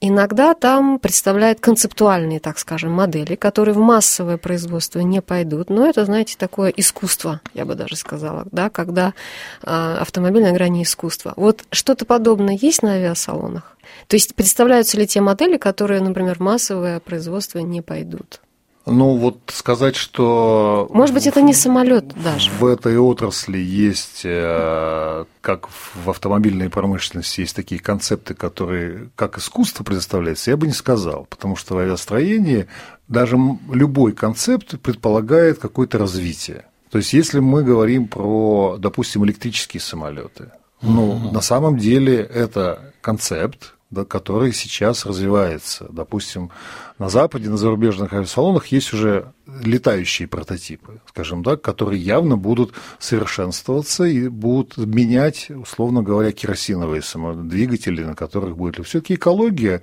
иногда 0.00 0.52
там 0.54 0.98
представляют 0.98 1.60
концептуальные, 1.60 2.40
так 2.40 2.58
скажем, 2.58 2.90
модели, 2.90 3.36
которые 3.36 3.72
в 3.72 3.78
массовое 3.78 4.36
производство 4.36 4.98
не 4.98 5.22
пойдут. 5.22 5.70
Но 5.70 5.88
это, 5.88 6.04
знаете, 6.04 6.34
такое 6.36 6.70
искусство, 6.70 7.40
я 7.54 7.64
бы 7.64 7.76
даже 7.76 7.94
сказала, 7.94 8.48
да, 8.50 8.68
когда 8.68 9.14
э, 9.62 9.96
автомобиль 10.00 10.42
на 10.42 10.50
грани 10.50 10.82
искусства. 10.82 11.34
Вот 11.36 11.62
что-то 11.70 12.04
подобное 12.04 12.58
есть 12.60 12.82
на 12.82 12.94
авиасалонах? 12.94 13.76
То 14.08 14.16
есть 14.16 14.34
представляются 14.34 14.98
ли 14.98 15.06
те 15.06 15.20
модели, 15.20 15.56
которые, 15.56 16.00
например, 16.00 16.38
в 16.38 16.42
массовое 16.42 16.98
производство 16.98 17.60
не 17.60 17.80
пойдут? 17.80 18.40
Ну, 18.88 19.16
вот 19.16 19.38
сказать, 19.48 19.96
что... 19.96 20.88
Может 20.92 21.14
быть, 21.14 21.26
это 21.26 21.42
не 21.42 21.54
самолет 21.54 22.08
даже. 22.22 22.50
В 22.50 22.66
этой 22.66 22.98
отрасли 22.98 23.58
есть, 23.58 24.22
э, 24.24 25.24
как 25.40 25.68
в 25.68 26.10
автомобильной 26.10 26.70
промышленности, 26.70 27.42
есть 27.42 27.54
такие 27.54 27.80
концепты, 27.80 28.34
которые 28.34 29.10
как 29.14 29.38
искусство 29.38 29.84
предоставляются, 29.84 30.50
я 30.50 30.56
бы 30.56 30.66
не 30.66 30.72
сказал, 30.72 31.26
потому 31.28 31.56
что 31.56 31.74
в 31.74 31.78
авиастроении 31.78 32.66
даже 33.08 33.38
любой 33.70 34.12
концепт 34.12 34.80
предполагает 34.80 35.58
какое-то 35.58 35.98
развитие. 35.98 36.64
То 36.90 36.98
есть, 36.98 37.12
если 37.12 37.40
мы 37.40 37.62
говорим 37.62 38.08
про, 38.08 38.76
допустим, 38.78 39.24
электрические 39.24 39.80
самолеты, 39.80 40.50
ну, 40.80 41.30
на 41.32 41.40
самом 41.40 41.76
деле 41.76 42.16
это 42.18 42.92
концепт, 43.00 43.74
который 44.08 44.52
сейчас 44.52 45.06
развивается. 45.06 45.86
Допустим, 45.90 46.50
на 46.98 47.08
Западе, 47.08 47.48
на 47.48 47.56
зарубежных 47.56 48.12
авиасалонах 48.12 48.66
есть 48.66 48.92
уже 48.92 49.32
летающие 49.46 50.28
прототипы, 50.28 51.00
скажем 51.06 51.42
так, 51.42 51.62
которые 51.62 52.00
явно 52.00 52.36
будут 52.36 52.74
совершенствоваться 52.98 54.04
и 54.04 54.28
будут 54.28 54.76
менять, 54.76 55.50
условно 55.50 56.02
говоря, 56.02 56.32
керосиновые 56.32 57.02
двигатели, 57.44 58.04
на 58.04 58.14
которых 58.14 58.56
будет. 58.56 58.84
Все-таки 58.86 59.14
экология, 59.14 59.82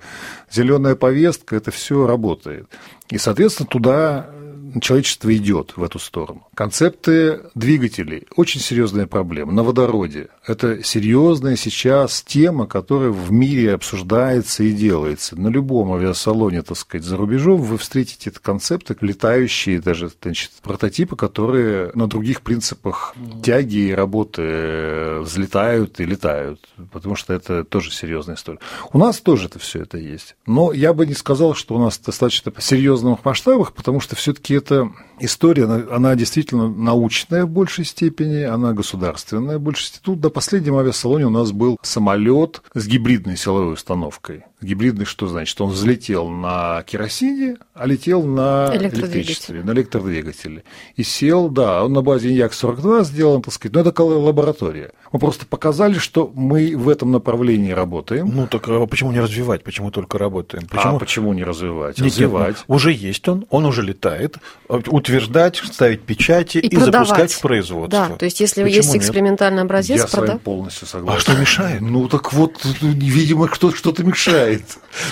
зеленая 0.50 0.94
повестка, 0.94 1.56
это 1.56 1.70
все 1.72 2.06
работает. 2.06 2.68
И, 3.08 3.18
соответственно, 3.18 3.68
туда 3.68 4.30
человечество 4.80 5.34
идет 5.34 5.72
в 5.76 5.82
эту 5.82 5.98
сторону. 5.98 6.46
Концепты 6.54 7.42
двигателей– 7.54 8.26
очень 8.36 8.60
серьезная 8.60 9.06
проблема. 9.06 9.52
На 9.52 9.62
водороде– 9.62 10.28
это 10.46 10.82
серьезная 10.82 11.56
сейчас 11.56 12.22
тема, 12.22 12.66
которая 12.66 13.10
в 13.10 13.32
мире 13.32 13.74
обсуждается 13.74 14.62
и 14.62 14.72
делается. 14.72 15.38
На 15.38 15.48
любом 15.48 15.92
авиасалоне, 15.92 16.62
так 16.62 16.76
сказать, 16.76 17.06
за 17.06 17.16
рубежом 17.16 17.60
вы 17.60 17.78
встретите 17.78 18.30
концепты, 18.30 18.96
летающие 19.00 19.80
даже 19.80 20.10
значит, 20.22 20.52
прототипы, 20.62 21.16
которые 21.16 21.90
на 21.94 22.08
других 22.08 22.42
принципах 22.42 23.14
тяги 23.42 23.88
и 23.88 23.92
работы 23.92 24.42
э, 24.42 25.20
взлетают 25.20 26.00
и 26.00 26.04
летают, 26.04 26.68
потому 26.92 27.16
что 27.16 27.32
это 27.32 27.64
тоже 27.64 27.90
серьезная 27.90 28.36
история. 28.36 28.58
У 28.92 28.98
нас 28.98 29.20
тоже 29.20 29.46
это 29.46 29.58
все 29.58 29.82
это 29.82 29.98
есть. 29.98 30.36
Но 30.46 30.72
я 30.72 30.92
бы 30.92 31.06
не 31.06 31.14
сказал, 31.14 31.54
что 31.54 31.74
у 31.74 31.78
нас 31.78 31.98
достаточно 31.98 32.52
серьезных 32.58 33.24
масштабах, 33.24 33.72
потому 33.72 34.00
что 34.00 34.16
все-таки 34.16 34.54
эта 34.66 34.92
история, 35.20 35.64
она 35.64 36.14
действительно 36.14 36.68
научная 36.68 37.46
в 37.46 37.50
большей 37.50 37.84
степени, 37.84 38.42
она 38.42 38.72
государственная 38.72 39.58
в 39.58 39.62
большей 39.62 39.86
степени. 39.86 40.04
Тут 40.04 40.20
до 40.20 40.30
последнем 40.30 40.76
авиасалоне 40.76 41.26
у 41.26 41.30
нас 41.30 41.52
был 41.52 41.78
самолет 41.82 42.62
с 42.74 42.86
гибридной 42.86 43.36
силовой 43.36 43.74
установкой. 43.74 44.44
Гибридный 44.62 45.04
что 45.04 45.28
значит? 45.28 45.60
Он 45.60 45.70
взлетел 45.70 46.28
на 46.28 46.82
керосине, 46.84 47.56
а 47.74 47.86
летел 47.86 48.22
на 48.22 48.70
электричестве, 48.74 49.62
на 49.62 49.72
электродвигателе. 49.72 50.64
И 50.96 51.02
сел, 51.02 51.50
да, 51.50 51.84
он 51.84 51.92
на 51.92 52.00
базе 52.00 52.34
Як-42 52.34 53.04
сделан, 53.04 53.42
так 53.42 53.52
сказать, 53.52 53.74
но 53.74 53.80
это 53.82 54.02
лаборатория. 54.02 54.92
Мы 55.12 55.18
просто 55.18 55.46
показали, 55.46 55.98
что 55.98 56.32
мы 56.34 56.74
в 56.76 56.88
этом 56.88 57.12
направлении 57.12 57.70
работаем. 57.70 58.30
Ну, 58.34 58.46
так 58.46 58.66
а 58.68 58.86
почему 58.86 59.12
не 59.12 59.20
развивать? 59.20 59.62
Почему 59.62 59.90
только 59.90 60.18
работаем? 60.18 60.64
А 60.70 60.74
почему, 60.74 60.96
а 60.96 60.98
почему 60.98 61.32
не 61.34 61.44
развивать? 61.44 61.98
Нет, 61.98 62.12
развивать. 62.12 62.48
Нет, 62.48 62.64
ну, 62.66 62.74
уже 62.74 62.92
есть 62.92 63.28
он, 63.28 63.46
он 63.50 63.66
уже 63.66 63.82
летает. 63.82 64.38
Утверждать, 64.68 65.56
ставить 65.56 66.02
печати 66.02 66.58
и, 66.58 66.66
и 66.66 66.76
запускать 66.76 67.32
в 67.32 67.40
производство. 67.40 68.08
Да, 68.08 68.16
то 68.16 68.24
есть, 68.24 68.40
если 68.40 68.62
почему 68.62 68.76
есть 68.76 68.94
нет? 68.94 69.02
экспериментальный 69.02 69.62
образец, 69.62 70.00
Я 70.00 70.06
прода... 70.06 70.26
с 70.26 70.30
вами 70.30 70.38
полностью 70.38 70.86
согласен. 70.86 71.18
А 71.18 71.20
что 71.20 71.36
мешает? 71.36 71.80
Ну, 71.82 72.08
так 72.08 72.32
вот, 72.32 72.64
видимо, 72.80 73.48
что-то 73.54 74.02
мешает. 74.02 74.45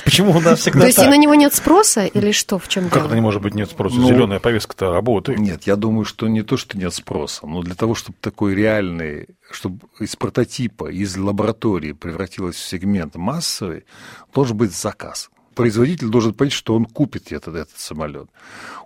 Почему 0.05 0.33
у 0.33 0.41
нас 0.41 0.61
всегда 0.61 0.81
То 0.81 0.87
есть, 0.87 0.99
и 0.99 1.07
на 1.07 1.17
него 1.17 1.35
нет 1.35 1.55
спроса 1.55 2.07
или 2.07 2.33
что, 2.33 2.59
в 2.59 2.69
чем 2.69 2.89
Как 2.89 3.07
это 3.07 3.15
не 3.15 3.21
может 3.21 3.43
быть 3.43 3.55
нет 3.55 3.71
спроса? 3.71 3.97
Ну, 3.97 4.09
Зеленая 4.09 4.41
повестка-то 4.41 4.93
работает. 4.93 5.39
Нет, 5.39 5.65
я 5.65 5.77
думаю, 5.77 6.05
что 6.05 6.29
не 6.29 6.43
то, 6.43 6.57
что 6.57 6.79
нет 6.79 6.95
спроса, 6.95 7.47
но 7.47 7.63
для 7.63 7.75
того, 7.75 7.95
чтобы 7.95 8.17
такой 8.21 8.55
реальный 8.55 9.29
чтобы 9.51 9.79
из 10.01 10.17
прототипа, 10.17 10.91
из 10.91 11.17
лаборатории 11.17 11.93
превратилось 11.93 12.57
в 12.57 12.67
сегмент 12.67 13.15
массовый, 13.15 13.85
должен 14.33 14.57
быть 14.57 14.75
заказ. 14.75 15.31
Производитель 15.55 16.09
должен 16.09 16.35
понять, 16.35 16.53
что 16.53 16.75
он 16.75 16.85
купит 16.85 17.33
этот, 17.33 17.55
этот 17.55 17.79
самолет. 17.79 18.29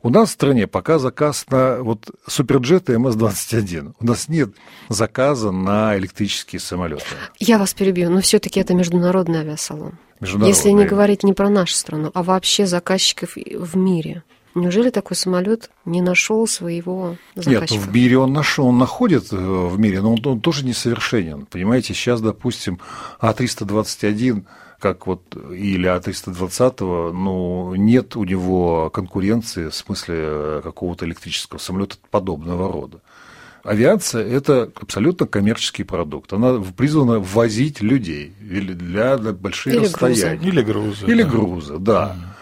У 0.03 0.11
нас 0.11 0.31
в 0.31 0.33
стране 0.33 0.67
пока 0.67 0.99
заказ 0.99 1.47
на 1.51 1.83
вот 1.83 2.11
суперджеты 2.27 2.95
МС-21. 2.95 3.95
У 3.99 4.07
нас 4.07 4.29
нет 4.29 4.51
заказа 4.89 5.51
на 5.51 5.97
электрические 5.99 6.61
самолеты. 6.61 7.05
Я 7.39 7.59
вас 7.59 7.75
перебью, 7.75 8.11
но 8.11 8.21
все-таки 8.21 8.61
это 8.61 8.75
международный 8.75 9.41
авиасалон. 9.41 9.99
Если 10.21 10.71
не 10.71 10.85
говорить 10.85 11.23
не 11.23 11.33
про 11.33 11.49
нашу 11.49 11.75
страну, 11.75 12.11
а 12.15 12.23
вообще 12.23 12.67
заказчиков 12.67 13.37
в 13.37 13.77
мире. 13.77 14.23
Неужели 14.55 14.91
такой 14.91 15.17
самолет 15.17 15.71
не 15.85 16.03
нашел 16.03 16.47
своего 16.47 17.17
заказчика? 17.35 17.75
Нет, 17.75 17.83
в 17.85 17.95
мире 17.95 18.19
он 18.19 18.33
нашел, 18.33 18.67
он 18.67 18.79
находит 18.79 19.33
э, 19.33 19.37
в 19.37 19.79
мире, 19.79 20.01
но 20.01 20.15
он, 20.15 20.27
он 20.27 20.41
тоже 20.41 20.65
несовершенен. 20.65 21.47
Понимаете, 21.47 21.95
сейчас, 21.95 22.21
допустим, 22.21 22.81
А321 23.21 24.45
как 24.79 25.07
вот 25.07 25.23
или 25.37 25.89
А320, 25.89 27.13
ну, 27.13 27.75
нет 27.75 28.17
у 28.17 28.25
него 28.25 28.91
конкуренции 28.91 29.69
в 29.69 29.75
смысле 29.75 30.17
э, 30.19 30.61
какого-то 30.63 31.05
электрического 31.05 31.59
самолета 31.59 31.97
подобного 32.11 32.73
рода. 32.73 33.01
Авиация– 33.65 34.25
это 34.29 34.71
абсолютно 34.81 35.27
коммерческий 35.27 35.85
продукт. 35.85 36.33
Она 36.33 36.61
призвана 36.77 37.19
возить 37.19 37.83
людей 37.83 38.33
для, 38.41 39.19
для 39.19 39.33
больших 39.33 39.75
или 39.75 39.85
расстояний. 39.85 40.39
Грузы. 40.39 40.49
Или 40.49 40.63
грузы. 40.63 41.07
Или 41.07 41.23
да. 41.23 41.29
грузы, 41.29 41.79
да. 41.79 42.17
Mm 42.17 42.39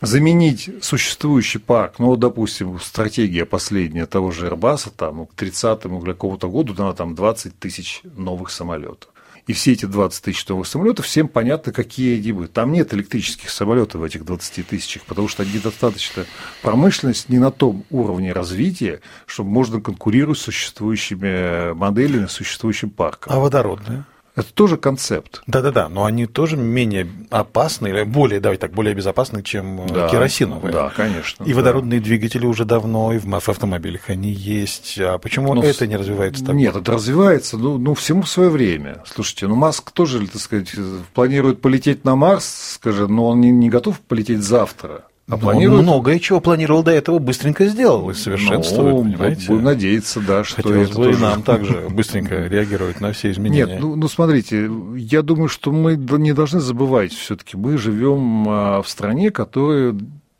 заменить 0.00 0.70
существующий 0.80 1.58
парк, 1.58 1.94
ну, 1.98 2.16
допустим, 2.16 2.78
стратегия 2.80 3.44
последняя 3.44 4.06
того 4.06 4.30
же 4.30 4.48
Airbus, 4.48 4.92
там, 4.96 5.26
к 5.26 5.34
30-му 5.34 6.02
или 6.02 6.12
какого-то 6.12 6.48
году 6.48 6.74
надо 6.76 6.94
там 6.94 7.14
20 7.14 7.58
тысяч 7.58 8.02
новых 8.16 8.50
самолетов. 8.50 9.10
И 9.48 9.54
все 9.54 9.72
эти 9.72 9.86
20 9.86 10.22
тысяч 10.22 10.46
новых 10.46 10.66
самолетов, 10.66 11.06
всем 11.06 11.26
понятно, 11.26 11.72
какие 11.72 12.18
они 12.20 12.32
будут. 12.32 12.52
Там 12.52 12.70
нет 12.70 12.92
электрических 12.92 13.48
самолетов 13.48 14.02
в 14.02 14.04
этих 14.04 14.26
20 14.26 14.66
тысячах, 14.66 15.02
потому 15.04 15.26
что 15.26 15.42
недостаточно 15.42 16.26
промышленность 16.62 17.30
не 17.30 17.38
на 17.38 17.50
том 17.50 17.84
уровне 17.90 18.32
развития, 18.32 19.00
чтобы 19.24 19.48
можно 19.48 19.80
конкурировать 19.80 20.38
с 20.38 20.42
существующими 20.42 21.72
моделями, 21.72 22.26
существующим 22.26 22.90
парком. 22.90 23.32
А 23.32 23.40
водородные? 23.40 24.04
Это 24.38 24.54
тоже 24.54 24.76
концепт. 24.76 25.42
Да-да-да, 25.48 25.88
но 25.88 26.04
они 26.04 26.26
тоже 26.26 26.56
менее 26.56 27.08
опасны, 27.28 27.88
или 27.88 28.04
более, 28.04 28.38
давайте 28.38 28.60
так, 28.60 28.72
более 28.72 28.94
безопасны, 28.94 29.42
чем 29.42 29.80
э, 29.80 29.88
да, 29.88 30.08
керосиновые. 30.08 30.72
Да, 30.72 30.90
конечно. 30.90 31.42
И 31.42 31.50
да. 31.50 31.56
водородные 31.56 32.00
двигатели 32.00 32.46
уже 32.46 32.64
давно, 32.64 33.12
и 33.12 33.18
в 33.18 33.34
автомобилях 33.34 34.10
они 34.10 34.30
есть. 34.30 34.96
А 35.00 35.18
почему 35.18 35.54
ну, 35.54 35.62
это 35.64 35.88
не 35.88 35.96
развивается 35.96 36.44
так? 36.44 36.54
Нет, 36.54 36.76
это 36.76 36.92
развивается, 36.92 37.58
ну, 37.58 37.78
ну, 37.78 37.94
всему 37.94 38.22
в 38.22 38.28
свое 38.28 38.48
время. 38.48 39.02
Слушайте, 39.12 39.48
ну, 39.48 39.56
Маск 39.56 39.90
тоже, 39.90 40.24
так 40.28 40.40
сказать, 40.40 40.70
планирует 41.14 41.60
полететь 41.60 42.04
на 42.04 42.14
Марс, 42.14 42.74
скажем, 42.74 43.16
но 43.16 43.26
он 43.26 43.40
не, 43.40 43.50
не 43.50 43.68
готов 43.68 43.98
полететь 43.98 44.44
завтра. 44.44 45.02
А 45.28 45.32
Но 45.32 45.38
планирует... 45.38 45.82
Многое 45.82 46.18
чего 46.18 46.40
планировал 46.40 46.82
до 46.82 46.90
этого, 46.90 47.18
быстренько 47.18 47.66
сделал 47.66 48.08
и 48.08 48.14
совершенствует, 48.14 48.94
ну, 48.94 49.02
понимаете? 49.02 49.46
Будем 49.48 49.64
надеяться, 49.64 50.20
да, 50.20 50.42
что 50.42 50.56
Хотелось 50.56 50.88
это 50.88 50.98
бы 50.98 51.04
тоже... 51.04 51.18
и 51.18 51.22
нам 51.22 51.42
также 51.42 51.88
быстренько 51.90 52.46
реагировать 52.46 53.00
на 53.02 53.12
все 53.12 53.30
изменения. 53.32 53.66
Нет, 53.66 53.80
ну, 53.80 53.94
ну 53.94 54.08
смотрите, 54.08 54.70
я 54.96 55.20
думаю, 55.20 55.48
что 55.48 55.70
мы 55.70 55.96
не 55.96 56.32
должны 56.32 56.60
забывать 56.60 57.12
все 57.12 57.36
таки 57.36 57.56
мы 57.56 57.76
живем 57.76 58.48
а, 58.48 58.82
в 58.82 58.88
стране, 58.88 59.30
которая 59.30 59.94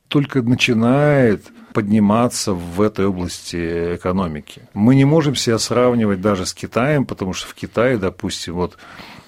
только 0.09 0.40
начинает 0.40 1.44
подниматься 1.74 2.55
в 2.55 2.81
этой 2.81 3.07
области 3.07 3.96
экономики. 3.96 4.62
Мы 4.72 4.94
не 4.94 5.05
можем 5.05 5.35
себя 5.35 5.59
сравнивать 5.59 6.20
даже 6.20 6.46
с 6.46 6.55
Китаем, 6.55 7.05
потому 7.05 7.35
что 7.35 7.46
в 7.46 7.55
Китае, 7.55 7.98
допустим, 7.98 8.55
вот 8.55 8.79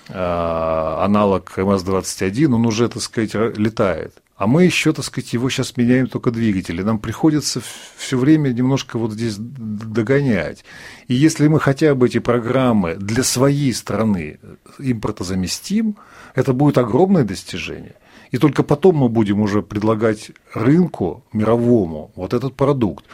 э, 0.09 0.15
аналог 0.15 1.53
МС-21, 1.57 2.55
он 2.55 2.67
уже, 2.67 2.89
так 2.89 3.03
сказать, 3.03 3.35
летает. 3.35 4.15
А 4.41 4.47
мы 4.47 4.65
еще, 4.65 4.95
так 4.95 5.05
сказать, 5.05 5.35
его 5.35 5.51
сейчас 5.51 5.77
меняем 5.77 6.07
только 6.07 6.31
двигатели. 6.31 6.81
Нам 6.81 6.99
приходится 6.99 7.61
все 7.99 8.17
время 8.17 8.49
немножко 8.49 8.99
вот 8.99 9.13
здесь 9.13 9.37
догонять. 9.39 10.65
И 11.09 11.15
если 11.15 11.47
мы 11.47 11.61
хотя 11.61 11.95
бы 11.95 12.07
эти 12.07 12.21
программы 12.21 12.95
для 12.95 13.23
своей 13.23 13.75
страны 13.75 14.41
импортозаместим, 14.79 15.99
это 16.35 16.55
будет 16.55 16.79
огромное 16.79 17.25
достижение. 17.25 17.97
И 18.31 18.39
только 18.39 18.63
потом 18.63 18.97
мы 18.97 19.11
будем 19.11 19.43
уже 19.43 19.61
предлагать 19.61 20.31
рынку 20.55 21.23
мировому 21.35 22.11
вот 22.17 22.33
этот 22.33 22.55
продукт. 22.55 23.05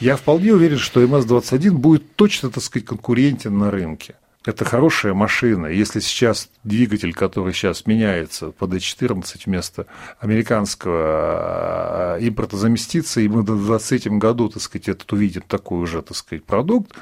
Я 0.00 0.16
вполне 0.16 0.52
уверен, 0.52 0.78
что 0.78 1.00
МС-21 1.00 1.70
будет 1.70 2.16
точно, 2.16 2.50
так 2.50 2.64
сказать, 2.64 2.86
конкурентен 2.86 3.56
на 3.56 3.70
рынке. 3.70 4.16
Это 4.44 4.64
хорошая 4.64 5.14
машина. 5.14 5.66
Если 5.66 6.00
сейчас 6.00 6.48
двигатель, 6.64 7.12
который 7.12 7.52
сейчас 7.52 7.86
меняется 7.86 8.50
по 8.50 8.64
D14 8.64 9.42
вместо 9.46 9.86
американского 10.18 12.16
э, 12.18 12.22
импорта 12.22 12.56
заместится, 12.56 13.20
и 13.20 13.28
мы 13.28 13.42
в 13.42 13.46
2023 13.46 14.18
году, 14.18 14.48
так 14.48 14.60
сказать, 14.60 14.88
этот 14.88 15.12
увидим 15.12 15.42
такой 15.46 15.80
уже, 15.80 16.02
так 16.02 16.16
сказать, 16.16 16.44
продукт, 16.44 16.92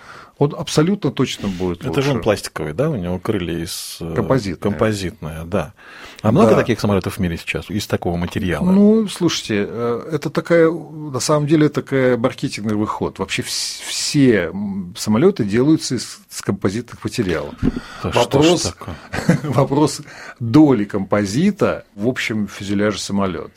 он 0.41 0.55
абсолютно 0.57 1.11
точно 1.11 1.49
будет 1.49 1.81
Это 1.81 1.89
лучше. 1.91 2.03
же 2.03 2.11
он 2.13 2.23
пластиковый, 2.23 2.73
да? 2.73 2.89
У 2.89 2.97
него 2.97 3.19
крылья 3.19 3.63
из... 3.63 3.99
э, 4.01 4.15
Композитные. 4.15 4.71
Композитные, 4.71 5.45
да. 5.45 5.75
А 6.23 6.33
много 6.33 6.53
да. 6.53 6.57
таких 6.57 6.81
самолетов 6.81 7.17
в 7.17 7.19
мире 7.19 7.37
сейчас 7.37 7.69
из 7.69 7.87
такого 7.87 8.17
материала? 8.17 8.65
Ну, 8.65 9.07
слушайте, 9.07 9.67
э, 9.69 10.09
это 10.13 10.31
такая, 10.31 10.71
на 10.71 11.21
самом 11.21 11.47
деле, 11.47 11.69
такая 11.69 12.17
маркетинговый 12.17 12.87
ход. 12.87 13.19
Вообще 13.19 13.43
все 13.43 14.51
самолеты 14.97 15.45
делаются 15.45 15.97
из, 15.97 16.21
из 16.31 16.41
композитных 16.41 17.05
материалов. 17.05 17.55
Да 18.03 18.11
вопрос, 18.11 18.75
вопрос 19.43 20.01
доли 20.39 20.85
композита 20.85 21.85
в 21.95 22.09
общем 22.09 22.49
фюзеляже 22.49 22.99
самолета. 22.99 23.51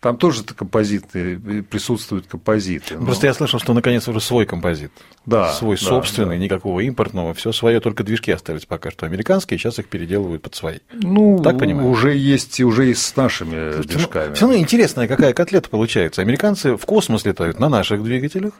Там 0.00 0.16
тоже 0.16 0.42
композиты, 0.44 1.38
присутствуют 1.62 2.26
композиты. 2.26 2.96
Но... 2.96 3.04
Просто 3.04 3.26
я 3.26 3.34
слышал, 3.34 3.60
что 3.60 3.74
наконец 3.74 4.08
уже 4.08 4.20
свой 4.20 4.46
композит. 4.46 4.92
Да. 5.26 5.52
Свой 5.52 5.76
да, 5.76 5.84
собственный, 5.84 6.38
да. 6.38 6.42
никакого 6.42 6.80
импортного, 6.80 7.34
все 7.34 7.52
свое, 7.52 7.80
только 7.80 8.02
движки 8.02 8.32
остались 8.32 8.64
пока 8.64 8.90
что 8.90 9.04
американские, 9.04 9.58
сейчас 9.58 9.78
их 9.78 9.88
переделывают 9.88 10.40
под 10.40 10.54
свои. 10.54 10.78
Ну, 10.92 11.38
так 11.42 11.58
понимаю. 11.58 11.88
Уже 11.88 12.16
есть, 12.16 12.58
уже 12.60 12.90
и 12.90 12.94
с 12.94 13.14
нашими 13.14 13.72
Слушайте, 13.72 13.94
движками. 13.94 14.28
Ну, 14.28 14.34
все 14.34 14.46
равно 14.46 14.58
интересная 14.58 15.06
какая 15.06 15.34
котлета 15.34 15.68
получается. 15.68 16.22
Американцы 16.22 16.76
в 16.78 16.86
космос 16.86 17.26
летают 17.26 17.58
на 17.58 17.68
наших 17.68 18.02
двигателях, 18.02 18.54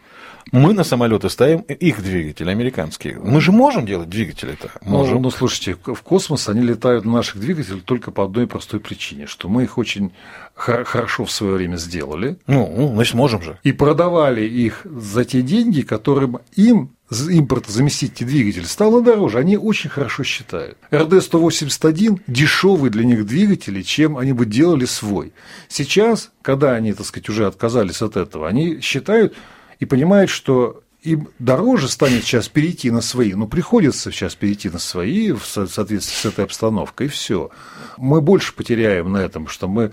мы 0.53 0.73
на 0.73 0.85
самолеты 0.85 1.29
ставим 1.31 1.61
их 1.61 2.03
двигатели 2.03 2.51
американские. 2.51 3.19
Мы 3.19 3.41
же 3.41 3.53
можем 3.53 3.87
делать 3.87 4.09
двигатели-то? 4.09 4.71
Ну, 4.85 4.91
можем. 4.91 5.15
Ну, 5.15 5.21
ну, 5.21 5.31
слушайте, 5.31 5.77
в 5.85 6.03
космос 6.03 6.49
они 6.49 6.63
летают 6.63 7.05
на 7.05 7.13
наших 7.13 7.41
двигателях 7.41 7.83
только 7.85 8.11
по 8.11 8.25
одной 8.25 8.47
простой 8.47 8.81
причине, 8.81 9.27
что 9.27 9.49
мы 9.49 9.65
их 9.65 9.79
очень 9.79 10.13
хорошо 10.55 11.25
в 11.25 11.31
свое 11.31 11.55
время 11.55 11.77
сделали. 11.77 12.37
Ну, 12.47 12.93
значит, 12.95 13.15
можем 13.15 13.43
же. 13.43 13.59
И 13.63 13.73
продавали 13.73 14.43
их 14.43 14.83
за 14.85 15.25
те 15.25 15.43
деньги, 15.43 15.83
которым 15.83 16.41
им 16.55 16.91
импортозаместитель 17.11 18.27
двигатель 18.27 18.67
стало 18.67 19.03
дороже, 19.03 19.39
они 19.39 19.57
очень 19.57 19.91
хорошо 19.91 20.23
считают. 20.23 20.79
РД-181 20.93 22.21
дешевый 22.27 22.91
для 22.91 23.05
них 23.05 23.27
двигатель, 23.27 23.83
чем 23.83 24.17
они 24.17 24.33
бы 24.33 24.47
делали 24.47 24.85
свой. 24.85 25.33
Сейчас, 25.69 26.31
когда 26.43 26.73
они, 26.73 26.93
так 26.93 27.07
сказать, 27.07 27.29
уже 27.29 27.47
отказались 27.47 28.03
от 28.03 28.17
этого, 28.17 28.47
они 28.47 28.81
считают, 28.81 29.35
и 29.81 29.87
понимает, 29.87 30.31
что 30.31 30.83
им 31.03 31.29
дороже 31.39 31.89
станет 31.89 32.25
сейчас 32.25 32.49
перейти 32.49 32.91
на 32.91 33.01
свои, 33.01 33.35
ну, 33.35 33.49
приходится 33.49 34.13
сейчас 34.13 34.35
перейти 34.35 34.69
на 34.69 34.79
свои 34.79 35.33
в 35.33 35.45
соответствии 35.45 36.15
с 36.15 36.27
этой 36.27 36.45
обстановкой, 36.45 37.07
и 37.07 37.11
все. 37.11 37.51
Мы 37.97 38.21
больше 38.21 38.55
потеряем 38.55 39.11
на 39.11 39.19
этом, 39.19 39.49
что 39.49 39.67
мы 39.67 39.93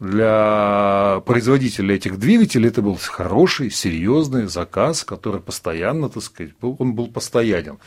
для 0.00 1.22
производителя 1.26 1.94
этих 1.94 2.18
двигателей 2.18 2.68
это 2.68 2.82
был 2.82 2.98
хороший, 3.00 3.70
серьезный 3.70 4.46
заказ, 4.46 5.04
который 5.04 5.40
постоянно, 5.40 6.08
так 6.08 6.22
сказать, 6.22 6.52
был, 6.60 6.76
он 6.78 6.94
был 6.94 7.08
постоянен. 7.08 7.78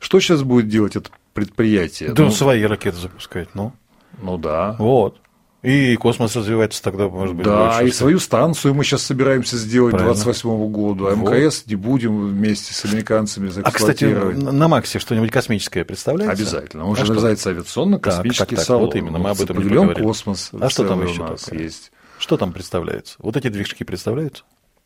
Что 0.00 0.18
сейчас 0.18 0.42
будет 0.42 0.68
делать 0.68 0.96
это 0.96 1.10
предприятие? 1.34 2.12
Да, 2.12 2.24
ну, 2.24 2.30
свои 2.30 2.62
ракеты 2.62 2.98
запускать, 2.98 3.54
ну. 3.54 3.72
Ну 4.20 4.38
да. 4.38 4.76
Вот. 4.78 5.20
И 5.62 5.94
космос 5.94 6.34
развивается 6.34 6.82
тогда, 6.82 7.08
может 7.08 7.36
быть, 7.36 7.46
Да, 7.46 7.68
больше, 7.78 7.88
и 7.88 7.92
свою 7.92 8.18
станцию 8.18 8.74
мы 8.74 8.82
сейчас 8.82 9.02
собираемся 9.02 9.56
сделать 9.56 9.92
Правильно. 9.92 10.14
к 10.14 10.24
2028 10.24 10.72
году. 10.72 11.06
А 11.06 11.14
МКС 11.14 11.62
вот. 11.62 11.70
не 11.70 11.76
будем 11.76 12.30
вместе 12.30 12.74
с 12.74 12.84
американцами 12.84 13.48
заэксплуатировать. 13.48 14.36
А, 14.36 14.40
кстати, 14.40 14.54
на 14.56 14.68
Максе 14.68 14.98
что-нибудь 14.98 15.30
космическое 15.30 15.84
представляется? 15.84 16.32
Обязательно. 16.32 16.86
Он 16.86 16.94
а 16.98 17.04
же 17.04 17.12
называется 17.12 17.50
авиационно-космический 17.50 18.56
так, 18.56 18.64
салон. 18.64 18.86
Вот 18.86 18.96
именно, 18.96 19.18
мы 19.18 19.30
об 19.30 19.40
этом 19.40 19.54
Павильон 19.54 19.86
говорили. 19.86 20.04
космос. 20.04 20.50
А 20.60 20.68
что 20.68 20.88
там 20.88 21.06
еще 21.06 21.20
у 21.20 21.26
нас 21.28 21.42
такое? 21.42 21.62
есть? 21.62 21.92
Что 22.18 22.36
там 22.36 22.52
представляется? 22.52 23.14
Вот 23.18 23.36
эти 23.36 23.48
движки 23.48 23.84
представляются? 23.84 24.42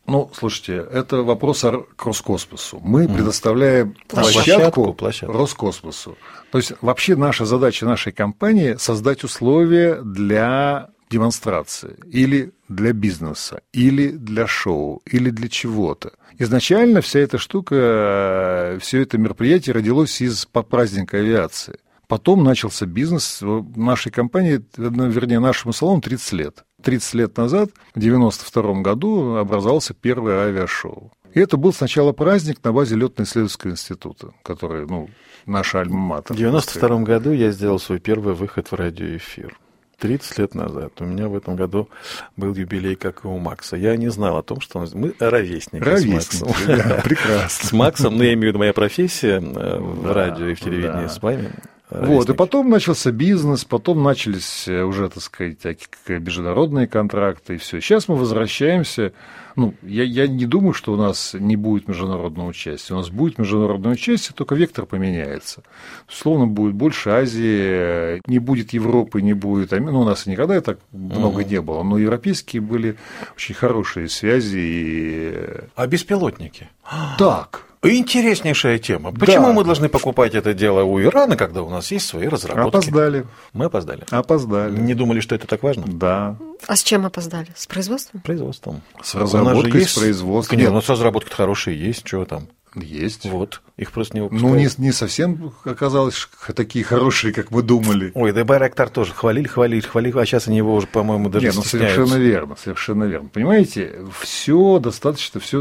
Ну, 0.07 0.31
слушайте, 0.33 0.87
это 0.89 1.17
вопрос 1.17 1.65
о 1.65 1.85
Роскосмосу. 1.97 2.79
Мы 2.81 3.05
mm. 3.05 3.13
предоставляем 3.13 3.95
площадку, 4.07 4.43
площадку, 4.45 4.93
площадку 4.93 5.37
Роскосмосу. 5.37 6.17
То 6.51 6.59
есть, 6.59 6.73
вообще 6.81 7.15
наша 7.15 7.45
задача 7.45 7.85
нашей 7.85 8.13
компании– 8.13 8.75
создать 8.79 9.23
условия 9.23 10.01
для 10.01 10.89
демонстрации 11.09 11.97
или 12.05 12.51
для 12.69 12.93
бизнеса, 12.93 13.61
или 13.73 14.09
для 14.09 14.47
шоу, 14.47 15.01
или 15.05 15.29
для 15.29 15.49
чего-то. 15.49 16.11
Изначально 16.37 17.01
вся 17.01 17.19
эта 17.19 17.37
штука, 17.37 18.77
все 18.81 19.01
это 19.01 19.17
мероприятие 19.17 19.73
родилось 19.73 20.21
из 20.21 20.45
праздника 20.45 21.17
авиации. 21.17 21.79
Потом 22.07 22.43
начался 22.43 22.85
бизнес 22.85 23.39
нашей 23.75 24.11
компании, 24.11 24.63
вернее, 24.77 25.39
нашему 25.39 25.73
салону 25.73 26.01
30 26.01 26.31
лет. 26.33 26.63
30 26.83 27.13
лет 27.15 27.37
назад, 27.37 27.71
в 27.95 27.99
92 27.99 28.81
году, 28.81 29.35
образовался 29.35 29.93
первое 29.93 30.45
авиашоу. 30.45 31.11
И 31.33 31.39
это 31.39 31.57
был 31.57 31.73
сначала 31.73 32.13
праздник 32.13 32.63
на 32.63 32.71
базе 32.71 32.95
летно-исследовательского 32.95 33.71
института, 33.71 34.33
который, 34.43 34.87
ну, 34.87 35.09
наша 35.47 35.81
альма-матер. 35.81 36.33
В 36.33 36.37
92 36.37 36.99
году 36.99 37.31
я 37.31 37.51
сделал 37.51 37.79
свой 37.79 37.99
первый 37.99 38.33
выход 38.33 38.67
в 38.71 38.75
радиоэфир. 38.75 39.57
30 39.99 40.37
лет 40.37 40.55
назад. 40.55 40.93
У 41.01 41.05
меня 41.05 41.27
в 41.27 41.35
этом 41.35 41.55
году 41.55 41.89
был 42.35 42.53
юбилей, 42.53 42.95
как 42.95 43.25
и 43.25 43.27
у 43.27 43.37
Макса. 43.39 43.75
Я 43.75 43.95
не 43.97 44.09
знал 44.09 44.37
о 44.37 44.43
том, 44.43 44.61
что 44.61 44.85
мы 44.93 45.15
ровесники, 45.19 45.83
ровесники 45.83 46.35
с 46.35 46.41
Максом. 46.41 46.77
Да, 46.77 47.01
прекрасно. 47.03 47.67
С 47.67 47.71
Максом, 47.71 48.17
ну, 48.17 48.23
я 48.23 48.33
имею 48.33 48.41
в 48.41 48.47
виду 48.49 48.59
моя 48.59 48.73
профессия 48.73 49.41
э, 49.41 49.79
в 49.79 50.11
радио 50.11 50.47
и 50.47 50.53
в 50.53 50.59
телевидении 50.59 51.03
да. 51.03 51.09
с 51.09 51.21
вами. 51.21 51.51
Вот, 51.89 52.29
и 52.29 52.33
потом 52.33 52.69
начался 52.69 53.11
бизнес, 53.11 53.63
потом 53.63 54.03
начались 54.03 54.67
э, 54.67 54.83
уже, 54.83 55.07
так 55.09 55.23
сказать, 55.23 55.59
такие 55.59 55.87
международные 56.19 56.85
контракты, 56.85 57.55
и 57.55 57.57
все. 57.57 57.79
Сейчас 57.79 58.09
мы 58.09 58.15
возвращаемся. 58.15 59.13
Ну, 59.55 59.73
я, 59.81 60.03
я 60.03 60.27
не 60.27 60.45
думаю, 60.45 60.73
что 60.73 60.91
у 60.91 60.97
нас 60.97 61.33
не 61.33 61.55
будет 61.55 61.87
международного 61.87 62.49
участия. 62.49 62.93
У 62.93 62.97
нас 62.97 63.09
будет 63.09 63.37
международное 63.37 63.93
участие, 63.93 64.35
только 64.35 64.53
вектор 64.53 64.85
поменяется. 64.85 65.63
Словно 66.09 66.45
будет 66.45 66.73
больше 66.73 67.09
Азии, 67.09 68.21
не 68.29 68.39
будет 68.39 68.73
Европы, 68.73 69.21
не 69.21 69.33
будет... 69.33 69.71
Ну, 69.71 70.01
у 70.01 70.03
нас 70.03 70.25
никогда 70.25 70.59
так 70.59 70.79
много 70.91 71.39
угу. 71.39 71.49
не 71.49 71.61
было, 71.61 71.83
но 71.83 71.97
европейские 71.97 72.61
были 72.61 72.97
очень 73.33 73.55
хорошие 73.55 74.09
связи. 74.09 74.59
И... 74.59 75.35
А 75.75 75.87
беспилотники? 75.87 76.69
Так, 77.17 77.66
Интереснейшая 77.83 78.79
тема. 78.79 79.11
Почему 79.11 79.47
да. 79.47 79.53
мы 79.53 79.63
должны 79.63 79.89
покупать 79.89 80.33
это 80.35 80.53
дело 80.53 80.83
у 80.83 80.99
Ирана, 81.01 81.37
когда 81.37 81.61
у 81.61 81.69
нас 81.69 81.91
есть 81.91 82.07
свои 82.07 82.27
разработки? 82.27 82.69
Опоздали. 82.69 83.25
Мы 83.53 83.65
опоздали. 83.65 84.03
Опоздали. 84.09 84.77
Не 84.77 84.93
думали, 84.93 85.19
что 85.19 85.35
это 85.35 85.47
так 85.47 85.63
важно? 85.63 85.83
Да. 85.87 86.37
А 86.65 86.75
с 86.75 86.83
чем 86.83 87.05
опоздали? 87.05 87.47
С 87.55 87.67
производством? 87.67 88.21
Производством. 88.21 88.81
С 89.01 89.15
разработкой, 89.15 89.85
с 89.85 89.97
производством. 89.97 90.57
Нет, 90.57 90.71
ну 90.71 90.81
с 90.81 90.89
разработкой 90.89 91.33
хорошие 91.33 91.79
есть, 91.79 92.07
что 92.07 92.25
там. 92.25 92.47
Есть. 92.79 93.25
Вот. 93.25 93.61
Их 93.77 93.91
просто 93.91 94.15
не 94.17 94.21
выпускают. 94.21 94.53
Ну, 94.53 94.59
не, 94.59 94.67
не 94.77 94.91
совсем 94.91 95.53
оказалось 95.63 96.27
такие 96.55 96.83
хорошие, 96.83 97.33
как 97.33 97.51
мы 97.51 97.61
думали. 97.61 98.11
Ой, 98.15 98.31
да 98.31 98.43
Байрактар 98.43 98.89
тоже 98.89 99.13
хвалили, 99.13 99.47
хвалили, 99.47 99.81
хвалили, 99.81 100.17
а 100.17 100.25
сейчас 100.25 100.47
они 100.47 100.57
его 100.57 100.75
уже, 100.75 100.87
по-моему, 100.87 101.29
даже 101.29 101.45
Нет, 101.45 101.55
ну 101.55 101.63
совершенно 101.63 102.15
верно, 102.15 102.55
совершенно 102.55 103.03
верно. 103.03 103.29
Понимаете, 103.29 103.99
все 104.19 104.79
достаточно, 104.79 105.39
все 105.39 105.59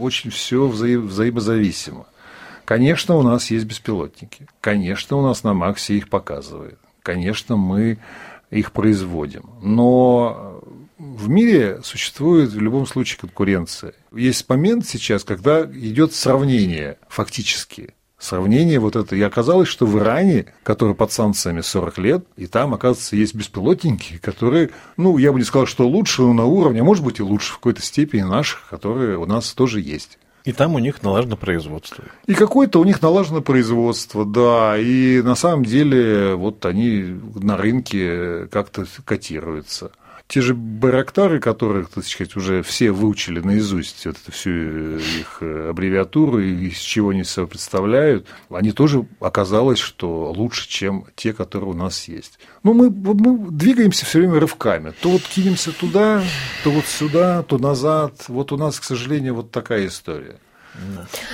очень 0.00 0.30
все 0.30 0.66
взаим, 0.66 1.06
взаимозависимо. 1.06 2.06
Конечно, 2.64 3.16
у 3.16 3.22
нас 3.22 3.50
есть 3.50 3.64
беспилотники. 3.64 4.46
Конечно, 4.60 5.16
у 5.16 5.22
нас 5.22 5.42
на 5.42 5.54
Максе 5.54 5.94
их 5.96 6.08
показывают. 6.08 6.78
Конечно, 7.02 7.56
мы 7.56 7.98
их 8.50 8.72
производим. 8.72 9.50
Но 9.62 10.49
в 11.00 11.30
мире 11.30 11.80
существует 11.82 12.50
в 12.50 12.60
любом 12.60 12.86
случае 12.86 13.18
конкуренция. 13.18 13.94
Есть 14.14 14.46
момент 14.48 14.86
сейчас, 14.86 15.24
когда 15.24 15.64
идет 15.64 16.14
сравнение 16.14 16.98
фактически 17.08 17.94
Сравнение 18.18 18.78
вот 18.78 18.96
это. 18.96 19.16
И 19.16 19.22
оказалось, 19.22 19.66
что 19.66 19.86
в 19.86 19.98
Иране, 19.98 20.52
который 20.62 20.94
под 20.94 21.10
санкциями 21.10 21.62
40 21.62 21.98
лет, 21.98 22.26
и 22.36 22.46
там, 22.46 22.74
оказывается, 22.74 23.16
есть 23.16 23.34
беспилотники, 23.34 24.18
которые, 24.18 24.72
ну, 24.98 25.16
я 25.16 25.32
бы 25.32 25.38
не 25.38 25.44
сказал, 25.46 25.66
что 25.66 25.88
лучше, 25.88 26.20
но 26.20 26.34
на 26.34 26.44
уровне, 26.44 26.82
а 26.82 26.84
может 26.84 27.02
быть 27.02 27.18
и 27.18 27.22
лучше 27.22 27.54
в 27.54 27.56
какой-то 27.56 27.80
степени 27.80 28.20
наших, 28.20 28.68
которые 28.68 29.16
у 29.16 29.24
нас 29.24 29.54
тоже 29.54 29.80
есть. 29.80 30.18
И 30.44 30.52
там 30.52 30.74
у 30.74 30.78
них 30.78 31.02
налажено 31.02 31.38
производство. 31.38 32.04
И 32.26 32.34
какое-то 32.34 32.78
у 32.80 32.84
них 32.84 33.00
налажено 33.00 33.40
производство, 33.40 34.26
да. 34.26 34.76
И 34.76 35.22
на 35.22 35.34
самом 35.34 35.64
деле 35.64 36.34
вот 36.34 36.66
они 36.66 37.18
на 37.36 37.56
рынке 37.56 38.48
как-то 38.48 38.84
котируются 39.06 39.92
те 40.28 40.40
же 40.40 40.54
Байрактары, 40.54 41.40
которых, 41.40 41.90
так 41.90 42.04
сказать, 42.04 42.36
уже 42.36 42.62
все 42.62 42.90
выучили 42.90 43.40
наизусть 43.40 44.06
вот 44.06 44.16
эту 44.16 44.32
всю 44.32 44.50
э, 44.50 45.00
их 45.20 45.38
э, 45.40 45.70
аббревиатуру 45.70 46.40
и 46.40 46.68
из 46.68 46.78
чего 46.78 47.10
они 47.10 47.24
себя 47.24 47.46
представляют, 47.46 48.26
они 48.50 48.72
тоже 48.72 49.06
оказалось, 49.20 49.78
что 49.78 50.32
лучше, 50.32 50.68
чем 50.68 51.06
те, 51.16 51.32
которые 51.32 51.70
у 51.70 51.74
нас 51.74 52.08
есть. 52.08 52.38
Ну, 52.62 52.74
мы, 52.74 52.90
мы 52.90 53.50
двигаемся 53.50 54.06
все 54.06 54.20
время 54.20 54.40
рывками. 54.40 54.92
То 55.00 55.10
вот 55.10 55.22
кинемся 55.22 55.72
туда, 55.72 56.22
то 56.64 56.70
вот 56.70 56.86
сюда, 56.86 57.42
то 57.42 57.58
назад. 57.58 58.24
Вот 58.28 58.52
у 58.52 58.56
нас, 58.56 58.78
к 58.80 58.84
сожалению, 58.84 59.34
вот 59.34 59.50
такая 59.50 59.86
история. 59.86 60.36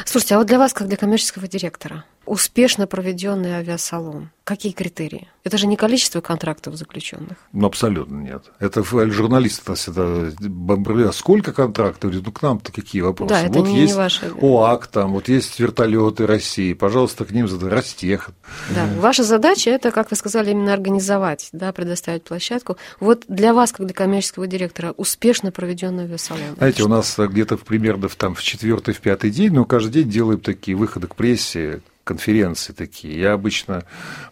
Слушайте, 0.04 0.34
а 0.34 0.38
вот 0.38 0.46
для 0.46 0.58
вас, 0.58 0.72
как 0.72 0.88
для 0.88 0.96
коммерческого 0.96 1.46
директора, 1.46 2.04
успешно 2.26 2.86
проведенный 2.86 3.54
авиасалон, 3.54 4.30
какие 4.44 4.72
критерии? 4.72 5.28
Это 5.44 5.58
же 5.58 5.66
не 5.66 5.76
количество 5.76 6.20
контрактов 6.20 6.74
заключенных. 6.74 7.38
Ну, 7.52 7.66
абсолютно 7.66 8.16
нет. 8.16 8.44
Это 8.58 8.82
журналисты 8.82 9.74
всегда 9.74 10.32
бомбили. 10.40 11.04
А 11.04 11.12
сколько 11.12 11.52
контрактов? 11.52 12.12
Ну, 12.12 12.32
к 12.32 12.42
нам-то 12.42 12.72
какие 12.72 13.02
вопросы? 13.02 13.32
Да, 13.32 13.42
это 13.42 13.58
вот 13.60 13.68
не, 13.68 13.80
есть 13.80 13.92
не 13.92 13.96
ваши. 13.96 14.32
ОАК, 14.40 14.86
там, 14.88 15.12
вот 15.12 15.28
есть 15.28 15.58
вертолеты 15.60 16.26
России. 16.26 16.72
Пожалуйста, 16.74 17.24
к 17.24 17.30
ним 17.30 17.48
задать 17.48 17.72
Ростех. 17.72 18.30
Да, 18.74 18.86
ваша 18.98 19.22
задача 19.22 19.70
это, 19.70 19.90
как 19.92 20.10
вы 20.10 20.16
сказали, 20.16 20.50
именно 20.50 20.72
организовать, 20.72 21.48
да, 21.52 21.72
предоставить 21.72 22.24
площадку. 22.24 22.76
Вот 23.00 23.24
для 23.28 23.54
вас, 23.54 23.72
как 23.72 23.86
для 23.86 23.94
коммерческого 23.94 24.46
директора, 24.46 24.92
успешно 24.96 25.52
проведенный 25.52 26.04
авиасалон. 26.04 26.56
Знаете, 26.56 26.82
у 26.82 26.88
нас 26.88 27.16
где-то 27.16 27.56
примерно 27.56 28.08
там, 28.08 28.34
в 28.34 28.42
четвертый, 28.42 28.94
в 28.94 29.00
пятый 29.00 29.30
день, 29.30 29.52
но 29.52 29.64
каждый 29.64 30.02
день 30.02 30.10
делаем 30.10 30.40
такие 30.40 30.76
выходы 30.76 31.06
к 31.06 31.14
прессе, 31.14 31.80
конференции 32.06 32.72
такие. 32.72 33.18
Я 33.18 33.32
обычно 33.32 33.82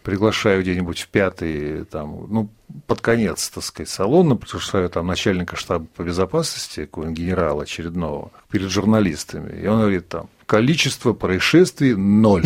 приглашаю 0.04 0.62
где-нибудь 0.62 1.00
в 1.00 1.08
пятый, 1.08 1.84
там, 1.84 2.26
ну, 2.30 2.48
под 2.86 3.00
конец, 3.00 3.48
так 3.48 3.64
сказать, 3.64 3.88
салона, 3.88 4.36
приглашаю 4.36 4.88
там 4.88 5.08
начальника 5.08 5.56
штаба 5.56 5.86
по 5.96 6.02
безопасности, 6.02 6.86
какого-нибудь 6.86 7.18
генерала 7.18 7.64
очередного, 7.64 8.30
перед 8.48 8.70
журналистами. 8.70 9.60
И 9.60 9.66
он 9.66 9.80
говорит 9.80 10.08
там, 10.08 10.28
количество 10.46 11.14
происшествий 11.14 11.96
ноль. 11.96 12.44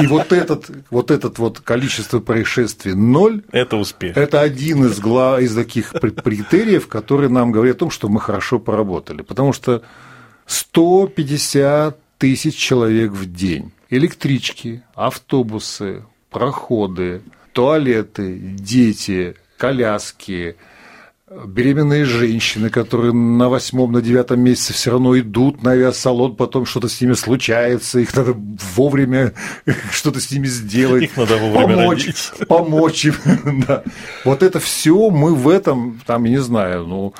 И 0.00 0.06
вот 0.06 0.32
этот, 0.32 0.70
вот 0.90 1.10
этот 1.10 1.38
вот 1.40 1.58
количество 1.58 2.20
происшествий 2.20 2.94
ноль. 2.94 3.42
Это 3.50 3.76
успех. 3.76 4.16
Это 4.16 4.42
один 4.42 4.84
из, 4.84 5.00
гла, 5.00 5.40
из 5.40 5.56
таких 5.56 5.90
критериев, 5.90 6.86
которые 6.86 7.30
нам 7.30 7.50
говорят 7.50 7.76
о 7.76 7.78
том, 7.80 7.90
что 7.90 8.08
мы 8.08 8.20
хорошо 8.20 8.60
поработали. 8.60 9.22
Потому 9.22 9.52
что 9.52 9.82
150 10.46 11.98
тысяч 12.18 12.56
человек 12.56 13.12
в 13.12 13.32
день. 13.32 13.72
Электрички, 13.90 14.82
автобусы, 14.94 16.04
проходы, 16.30 17.22
туалеты, 17.52 18.38
дети, 18.38 19.36
коляски, 19.56 20.56
беременные 21.28 22.04
женщины, 22.04 22.70
которые 22.70 23.12
на 23.12 23.48
восьмом, 23.48 23.92
на 23.92 24.00
девятом 24.00 24.40
месяце 24.40 24.72
все 24.72 24.92
равно 24.92 25.18
идут 25.18 25.62
на 25.62 25.72
авиасалон, 25.72 26.36
потом 26.36 26.66
что-то 26.66 26.88
с 26.88 27.00
ними 27.00 27.14
случается, 27.14 27.98
их 27.98 28.14
надо 28.14 28.34
вовремя 28.74 29.32
что-то 29.90 30.20
с 30.20 30.30
ними 30.30 30.46
сделать. 30.46 31.04
Их 31.04 31.16
надо 31.16 31.36
вовремя 31.36 31.76
помочь, 31.76 32.06
родить. 32.06 32.48
помочь 32.48 33.04
им. 33.06 33.14
да. 33.66 33.82
Вот 34.24 34.42
это 34.42 34.60
все 34.60 35.10
мы 35.10 35.34
в 35.34 35.48
этом, 35.48 36.00
там, 36.06 36.24
я 36.24 36.30
не 36.30 36.42
знаю, 36.42 36.86
ну, 36.86 37.14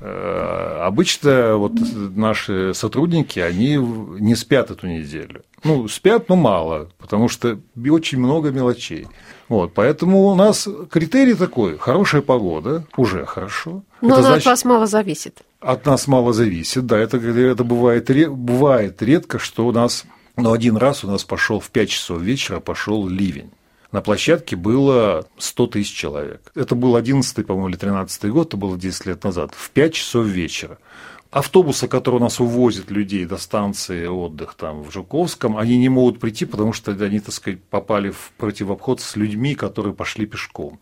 обычно 0.00 1.56
вот 1.56 1.72
наши 2.16 2.72
сотрудники, 2.74 3.38
они 3.38 3.76
не 3.76 4.34
спят 4.34 4.70
эту 4.70 4.86
неделю. 4.86 5.42
Ну, 5.62 5.88
спят, 5.88 6.28
но 6.28 6.36
мало, 6.36 6.88
потому 6.98 7.28
что 7.28 7.58
очень 7.88 8.18
много 8.18 8.50
мелочей. 8.50 9.06
Вот, 9.48 9.74
поэтому 9.74 10.28
у 10.28 10.34
нас 10.34 10.66
критерий 10.90 11.34
такой, 11.34 11.76
хорошая 11.76 12.22
погода, 12.22 12.84
уже 12.96 13.26
хорошо. 13.26 13.82
Но 14.00 14.14
это 14.14 14.22
значит, 14.22 14.46
от 14.46 14.46
вас 14.46 14.64
мало 14.64 14.86
зависит. 14.86 15.42
От 15.60 15.84
нас 15.84 16.06
мало 16.06 16.32
зависит, 16.32 16.86
да, 16.86 16.98
это, 16.98 17.18
это 17.18 17.64
бывает, 17.64 18.10
бывает 18.30 19.02
редко, 19.02 19.38
что 19.38 19.66
у 19.66 19.72
нас, 19.72 20.04
но 20.36 20.52
один 20.52 20.78
раз 20.78 21.04
у 21.04 21.08
нас 21.08 21.24
пошел 21.24 21.60
в 21.60 21.68
5 21.70 21.90
часов 21.90 22.22
вечера, 22.22 22.60
пошел 22.60 23.06
ливень 23.06 23.50
на 23.92 24.00
площадке 24.00 24.56
было 24.56 25.26
100 25.38 25.66
тысяч 25.68 25.92
человек. 25.92 26.52
Это 26.54 26.74
был 26.74 26.96
11 26.96 27.46
по-моему, 27.46 27.68
или 27.68 27.76
13 27.76 28.30
год, 28.30 28.48
это 28.48 28.56
было 28.56 28.78
10 28.78 29.06
лет 29.06 29.24
назад, 29.24 29.52
в 29.54 29.70
5 29.70 29.94
часов 29.94 30.26
вечера. 30.26 30.78
Автобусы, 31.30 31.86
которые 31.86 32.20
у 32.20 32.24
нас 32.24 32.40
увозят 32.40 32.90
людей 32.90 33.24
до 33.24 33.36
станции 33.36 34.06
отдых 34.06 34.54
там 34.54 34.82
в 34.82 34.90
Жуковском, 34.90 35.56
они 35.56 35.78
не 35.78 35.88
могут 35.88 36.18
прийти, 36.18 36.44
потому 36.44 36.72
что 36.72 36.90
они, 36.90 37.20
так 37.20 37.32
сказать, 37.32 37.62
попали 37.62 38.10
в 38.10 38.32
противобход 38.36 39.00
с 39.00 39.14
людьми, 39.14 39.54
которые 39.54 39.94
пошли 39.94 40.26
пешком. 40.26 40.80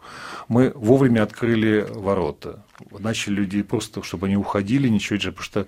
Мы 0.49 0.73
вовремя 0.75 1.23
открыли 1.23 1.87
ворота. 1.90 2.64
Начали 2.99 3.35
людей 3.35 3.62
просто, 3.62 4.03
чтобы 4.03 4.27
они 4.27 4.38
уходили, 4.38 4.88
ничего, 4.88 5.18
потому 5.18 5.42
что 5.42 5.66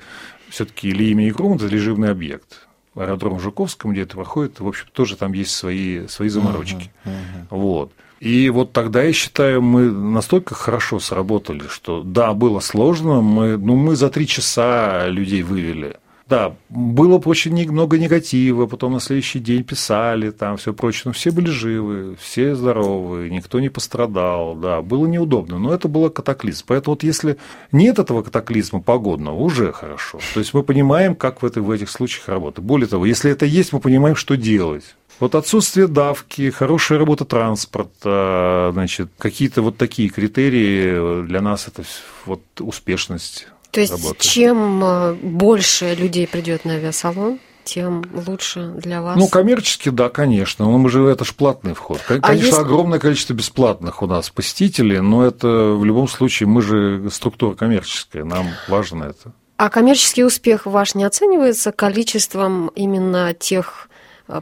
все-таки 0.48 0.88
или 0.88 1.10
имя 1.10 1.28
и 1.28 1.30
Крум– 1.30 1.56
это 1.56 1.66
режимный 1.66 2.10
объект 2.10 2.66
аэродром 3.02 3.40
Жуковском, 3.40 3.92
где 3.92 4.02
это 4.02 4.16
проходит, 4.16 4.60
в 4.60 4.68
общем, 4.68 4.86
тоже 4.92 5.16
там 5.16 5.32
есть 5.32 5.52
свои, 5.52 6.06
свои 6.06 6.28
заморочки. 6.28 6.90
Uh-huh, 7.04 7.10
uh-huh. 7.10 7.46
Вот. 7.50 7.92
И 8.20 8.50
вот 8.50 8.72
тогда, 8.72 9.02
я 9.02 9.12
считаю, 9.14 9.62
мы 9.62 9.90
настолько 9.90 10.54
хорошо 10.54 11.00
сработали, 11.00 11.66
что 11.68 12.02
да, 12.02 12.34
было 12.34 12.60
сложно, 12.60 13.22
мы, 13.22 13.56
ну, 13.56 13.76
мы 13.76 13.96
за 13.96 14.10
три 14.10 14.26
часа 14.26 15.08
людей 15.08 15.42
вывели. 15.42 15.96
Да, 16.30 16.54
было 16.68 17.18
очень 17.18 17.52
много 17.72 17.98
негатива, 17.98 18.66
потом 18.66 18.92
на 18.92 19.00
следующий 19.00 19.40
день 19.40 19.64
писали, 19.64 20.30
там 20.30 20.58
все 20.58 20.72
прочее, 20.72 21.02
но 21.06 21.12
все 21.12 21.32
были 21.32 21.50
живы, 21.50 22.16
все 22.20 22.54
здоровы, 22.54 23.28
никто 23.30 23.58
не 23.58 23.68
пострадал, 23.68 24.54
да, 24.54 24.80
было 24.80 25.06
неудобно, 25.06 25.58
но 25.58 25.74
это 25.74 25.88
было 25.88 26.08
катаклизм. 26.08 26.66
Поэтому 26.68 26.92
вот 26.92 27.02
если 27.02 27.36
нет 27.72 27.98
этого 27.98 28.22
катаклизма 28.22 28.80
погодного, 28.80 29.34
уже 29.34 29.72
хорошо. 29.72 30.20
То 30.32 30.38
есть 30.38 30.54
мы 30.54 30.62
понимаем, 30.62 31.16
как 31.16 31.42
в, 31.42 31.46
это, 31.46 31.62
в 31.62 31.70
этих 31.72 31.90
случаях 31.90 32.28
работать. 32.28 32.62
Более 32.62 32.86
того, 32.86 33.06
если 33.06 33.32
это 33.32 33.44
есть, 33.44 33.72
мы 33.72 33.80
понимаем, 33.80 34.14
что 34.14 34.36
делать. 34.36 34.94
Вот 35.18 35.34
отсутствие 35.34 35.88
давки, 35.88 36.50
хорошая 36.50 37.00
работа 37.00 37.24
транспорта, 37.24 38.70
значит, 38.72 39.10
какие-то 39.18 39.62
вот 39.62 39.76
такие 39.76 40.08
критерии 40.08 41.26
для 41.26 41.40
нас 41.40 41.66
это 41.66 41.82
вот 42.24 42.42
успешность 42.60 43.48
то 43.70 43.80
есть, 43.80 43.92
работы. 43.92 44.18
чем 44.20 44.82
э, 44.82 45.14
больше 45.14 45.94
людей 45.94 46.26
придет 46.26 46.64
на 46.64 46.74
авиасалон, 46.74 47.38
тем 47.64 48.04
лучше 48.26 48.72
для 48.76 49.02
вас. 49.02 49.16
Ну, 49.16 49.28
коммерчески, 49.28 49.90
да, 49.90 50.08
конечно. 50.08 50.64
Но 50.64 50.78
мы 50.78 50.88
же 50.88 51.04
это 51.06 51.24
ж 51.24 51.34
платный 51.34 51.74
вход. 51.74 52.00
Конечно, 52.06 52.28
а 52.28 52.34
если... 52.34 52.60
огромное 52.60 52.98
количество 52.98 53.34
бесплатных 53.34 54.02
у 54.02 54.06
нас 54.06 54.30
посетителей, 54.30 55.00
но 55.00 55.24
это 55.24 55.46
в 55.46 55.84
любом 55.84 56.08
случае 56.08 56.48
мы 56.48 56.62
же 56.62 57.08
структура 57.10 57.54
коммерческая, 57.54 58.24
нам 58.24 58.46
важно 58.68 59.04
это. 59.04 59.32
А 59.56 59.68
коммерческий 59.68 60.24
успех 60.24 60.64
ваш 60.64 60.94
не 60.94 61.04
оценивается 61.04 61.70
количеством 61.70 62.68
именно 62.68 63.34
тех 63.34 63.89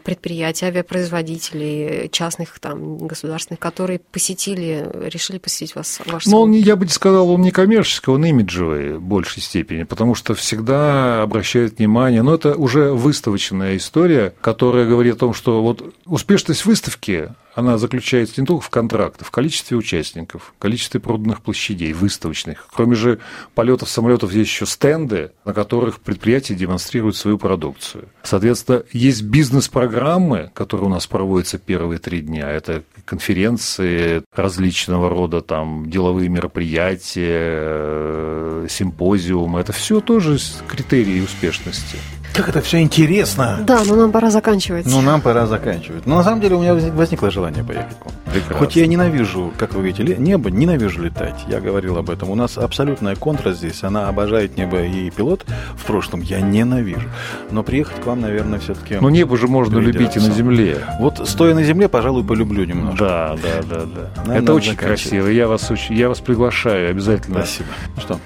предприятий, 0.03 0.67
авиапроизводителей, 0.67 2.09
частных, 2.11 2.59
там, 2.61 2.99
государственных, 3.07 3.61
которые 3.61 3.99
посетили, 3.99 4.91
решили 4.95 5.39
посетить 5.39 5.75
вас, 5.75 6.01
ваш 6.07 6.27
Ну, 6.27 6.41
он, 6.41 6.53
я 6.53 6.77
бы 6.77 6.85
не 6.85 6.91
сказал, 6.91 7.31
он 7.31 7.43
не 7.43 7.51
коммерческий, 7.51 8.11
он 8.11 8.25
имиджевый 8.25 8.99
в 8.99 9.03
большей 9.03 9.43
степени, 9.43 9.85
потому 9.85 10.15
что 10.15 10.35
всегда 10.35 11.23
обращает 11.23 11.79
внимание, 11.79 12.23
но 12.23 12.35
это 12.35 12.55
уже 12.55 12.93
выставочная 12.93 13.77
история, 13.77 14.35
которая 14.41 14.87
говорит 14.87 15.17
о 15.17 15.19
том, 15.19 15.35
что 15.35 15.63
вот 15.63 15.95
успешность 16.07 16.65
выставки, 16.65 17.31
она 17.59 17.77
заключается 17.77 18.41
не 18.41 18.47
только 18.47 18.65
в 18.65 18.71
контрактах, 18.71 19.27
в 19.27 19.33
количестве 19.33 19.77
участников, 19.77 20.53
в 20.57 20.63
количестве 20.63 21.01
проданных 21.01 21.43
площадей, 21.43 21.93
выставочных. 21.93 22.69
Кроме 22.73 22.95
же 22.95 23.19
полетов 23.57 23.91
самолетов 23.91 24.33
есть 24.33 24.49
еще 24.49 24.65
стенды, 24.65 25.33
на 25.45 25.53
которых 25.53 25.99
предприятия 25.99 26.55
демонстрируют 26.55 27.17
свою 27.17 27.37
продукцию. 27.37 28.11
Соответственно, 28.23 28.85
есть 28.93 29.23
бизнес-программы, 29.23 30.53
которые 30.55 30.87
у 30.87 30.91
нас 30.91 31.09
проводятся 31.09 31.59
первые 31.59 31.99
три 31.99 32.21
дня. 32.21 32.49
Это 32.49 32.85
конференции 33.05 34.23
различного 34.33 35.11
рода, 35.11 35.41
там, 35.41 35.91
деловые 35.91 36.29
мероприятия, 36.29 37.41
э, 37.51 38.67
симпозиумы. 38.71 39.59
Это 39.59 39.73
все 39.73 40.01
тоже 40.01 40.39
критерии 40.69 41.21
успешности. 41.21 41.99
Как 42.39 42.51
это 42.51 42.61
все 42.61 42.81
интересно. 42.81 43.59
Да, 43.63 43.83
но 43.85 43.97
нам 43.97 44.13
пора 44.13 44.31
заканчивать. 44.31 44.87
Ну, 44.87 45.01
нам 45.01 45.21
пора 45.21 45.47
заканчивать. 45.47 46.07
Но 46.07 46.17
на 46.17 46.23
самом 46.23 46.41
деле 46.41 46.55
у 46.55 46.61
меня 46.61 46.75
возникло 46.75 47.33
желание 47.33 47.65
поехать 47.65 47.99
к 47.99 48.05
вам. 48.05 48.15
Прекрасно. 48.27 48.57
Хоть 48.57 48.77
я 48.77 48.87
ненавижу, 48.87 49.53
как 49.59 49.75
вы 49.75 49.83
видите, 49.83 50.17
небо, 50.17 50.49
ненавижу 50.49 51.03
летать. 51.03 51.45
Я 51.49 51.61
говорил 51.61 51.99
об 51.99 52.11
этом. 52.11 52.31
У 52.31 52.37
нас 52.37 52.57
абсолютная 52.57 53.17
контра 53.17 53.53
здесь. 53.53 53.83
Она 53.83 54.09
обожает 54.09 54.57
небо 54.57 54.81
и 54.83 55.11
пилот 55.11 55.45
в 55.77 55.85
прошлом. 55.85 56.21
Я 56.21 56.41
ненавижу. 56.41 57.09
Но 57.51 57.65
приехать 57.65 58.01
к 58.01 58.07
вам, 58.07 58.21
наверное, 58.21 58.61
все-таки... 58.61 58.99
Но 59.01 59.11
небо 59.11 59.37
же 59.37 59.49
можно 59.49 59.79
любить 59.79 60.17
и 60.17 60.21
на 60.21 60.31
земле. 60.31 60.79
Вот 61.01 61.29
стоя 61.29 61.55
на 61.55 61.65
земле, 61.65 61.89
пожалуй, 61.89 62.23
полюблю 62.23 62.65
немножко. 62.65 63.05
Да, 63.05 63.37
да, 63.43 63.63
да, 63.69 63.85
да. 63.85 64.23
Нам 64.27 64.37
Это 64.37 64.55
очень 64.55 64.77
красиво. 64.77 65.27
Я 65.27 65.49
вас, 65.49 65.69
очень, 65.73 65.97
я 65.97 66.09
вас 66.09 66.21
приглашаю 66.21 66.91
обязательно. 66.91 67.39
Спасибо. 67.39 67.69
Ну 67.97 68.03
Что? 68.03 68.21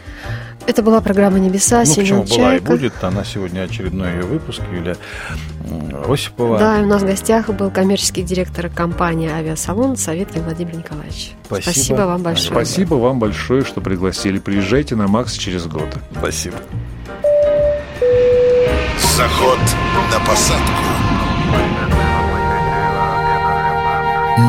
Это 0.67 0.83
была 0.83 1.01
программа 1.01 1.39
«Небеса», 1.39 1.81
Ну, 1.81 1.85
Семен 1.85 2.23
почему 2.23 2.23
была 2.25 2.55
и 2.55 2.59
Чайка. 2.59 2.73
будет. 2.73 2.93
Она 3.03 3.25
сегодня 3.25 3.63
очередной 3.63 4.13
ее 4.13 4.23
выпуск. 4.23 4.61
Юлия 4.73 4.97
Осипова. 6.09 6.59
Да, 6.59 6.79
и 6.81 6.83
у 6.83 6.87
нас 6.87 7.03
в 7.03 7.07
гостях 7.07 7.49
был 7.49 7.71
коммерческий 7.71 8.23
директор 8.23 8.69
компании 8.69 9.29
«Авиасалон» 9.31 9.97
Советкин 9.97 10.43
Владимир 10.45 10.77
Николаевич. 10.77 11.33
Спасибо. 11.47 12.03
вам 12.03 12.23
большое. 12.23 12.51
Спасибо 12.51 12.95
вам 12.95 13.19
большое, 13.19 13.65
что 13.65 13.81
пригласили. 13.81 14.39
Приезжайте 14.39 14.95
на 14.97 15.09
Макс 15.09 15.33
через 15.35 15.67
год. 15.67 15.89
Спасибо. 16.17 16.57
Заход 19.17 19.59
на 20.13 20.21
посадку. 20.27 20.83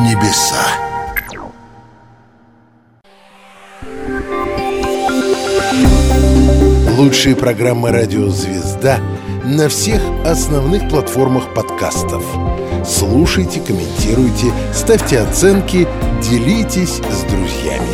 Небеса. 0.04 0.93
Лучшие 6.96 7.34
программы 7.34 7.90
радио 7.90 8.28
«Звезда» 8.28 9.00
на 9.44 9.68
всех 9.68 10.00
основных 10.24 10.88
платформах 10.88 11.52
подкастов. 11.52 12.22
Слушайте, 12.86 13.60
комментируйте, 13.60 14.52
ставьте 14.72 15.18
оценки, 15.18 15.88
делитесь 16.22 17.00
с 17.00 17.22
друзьями. 17.24 17.93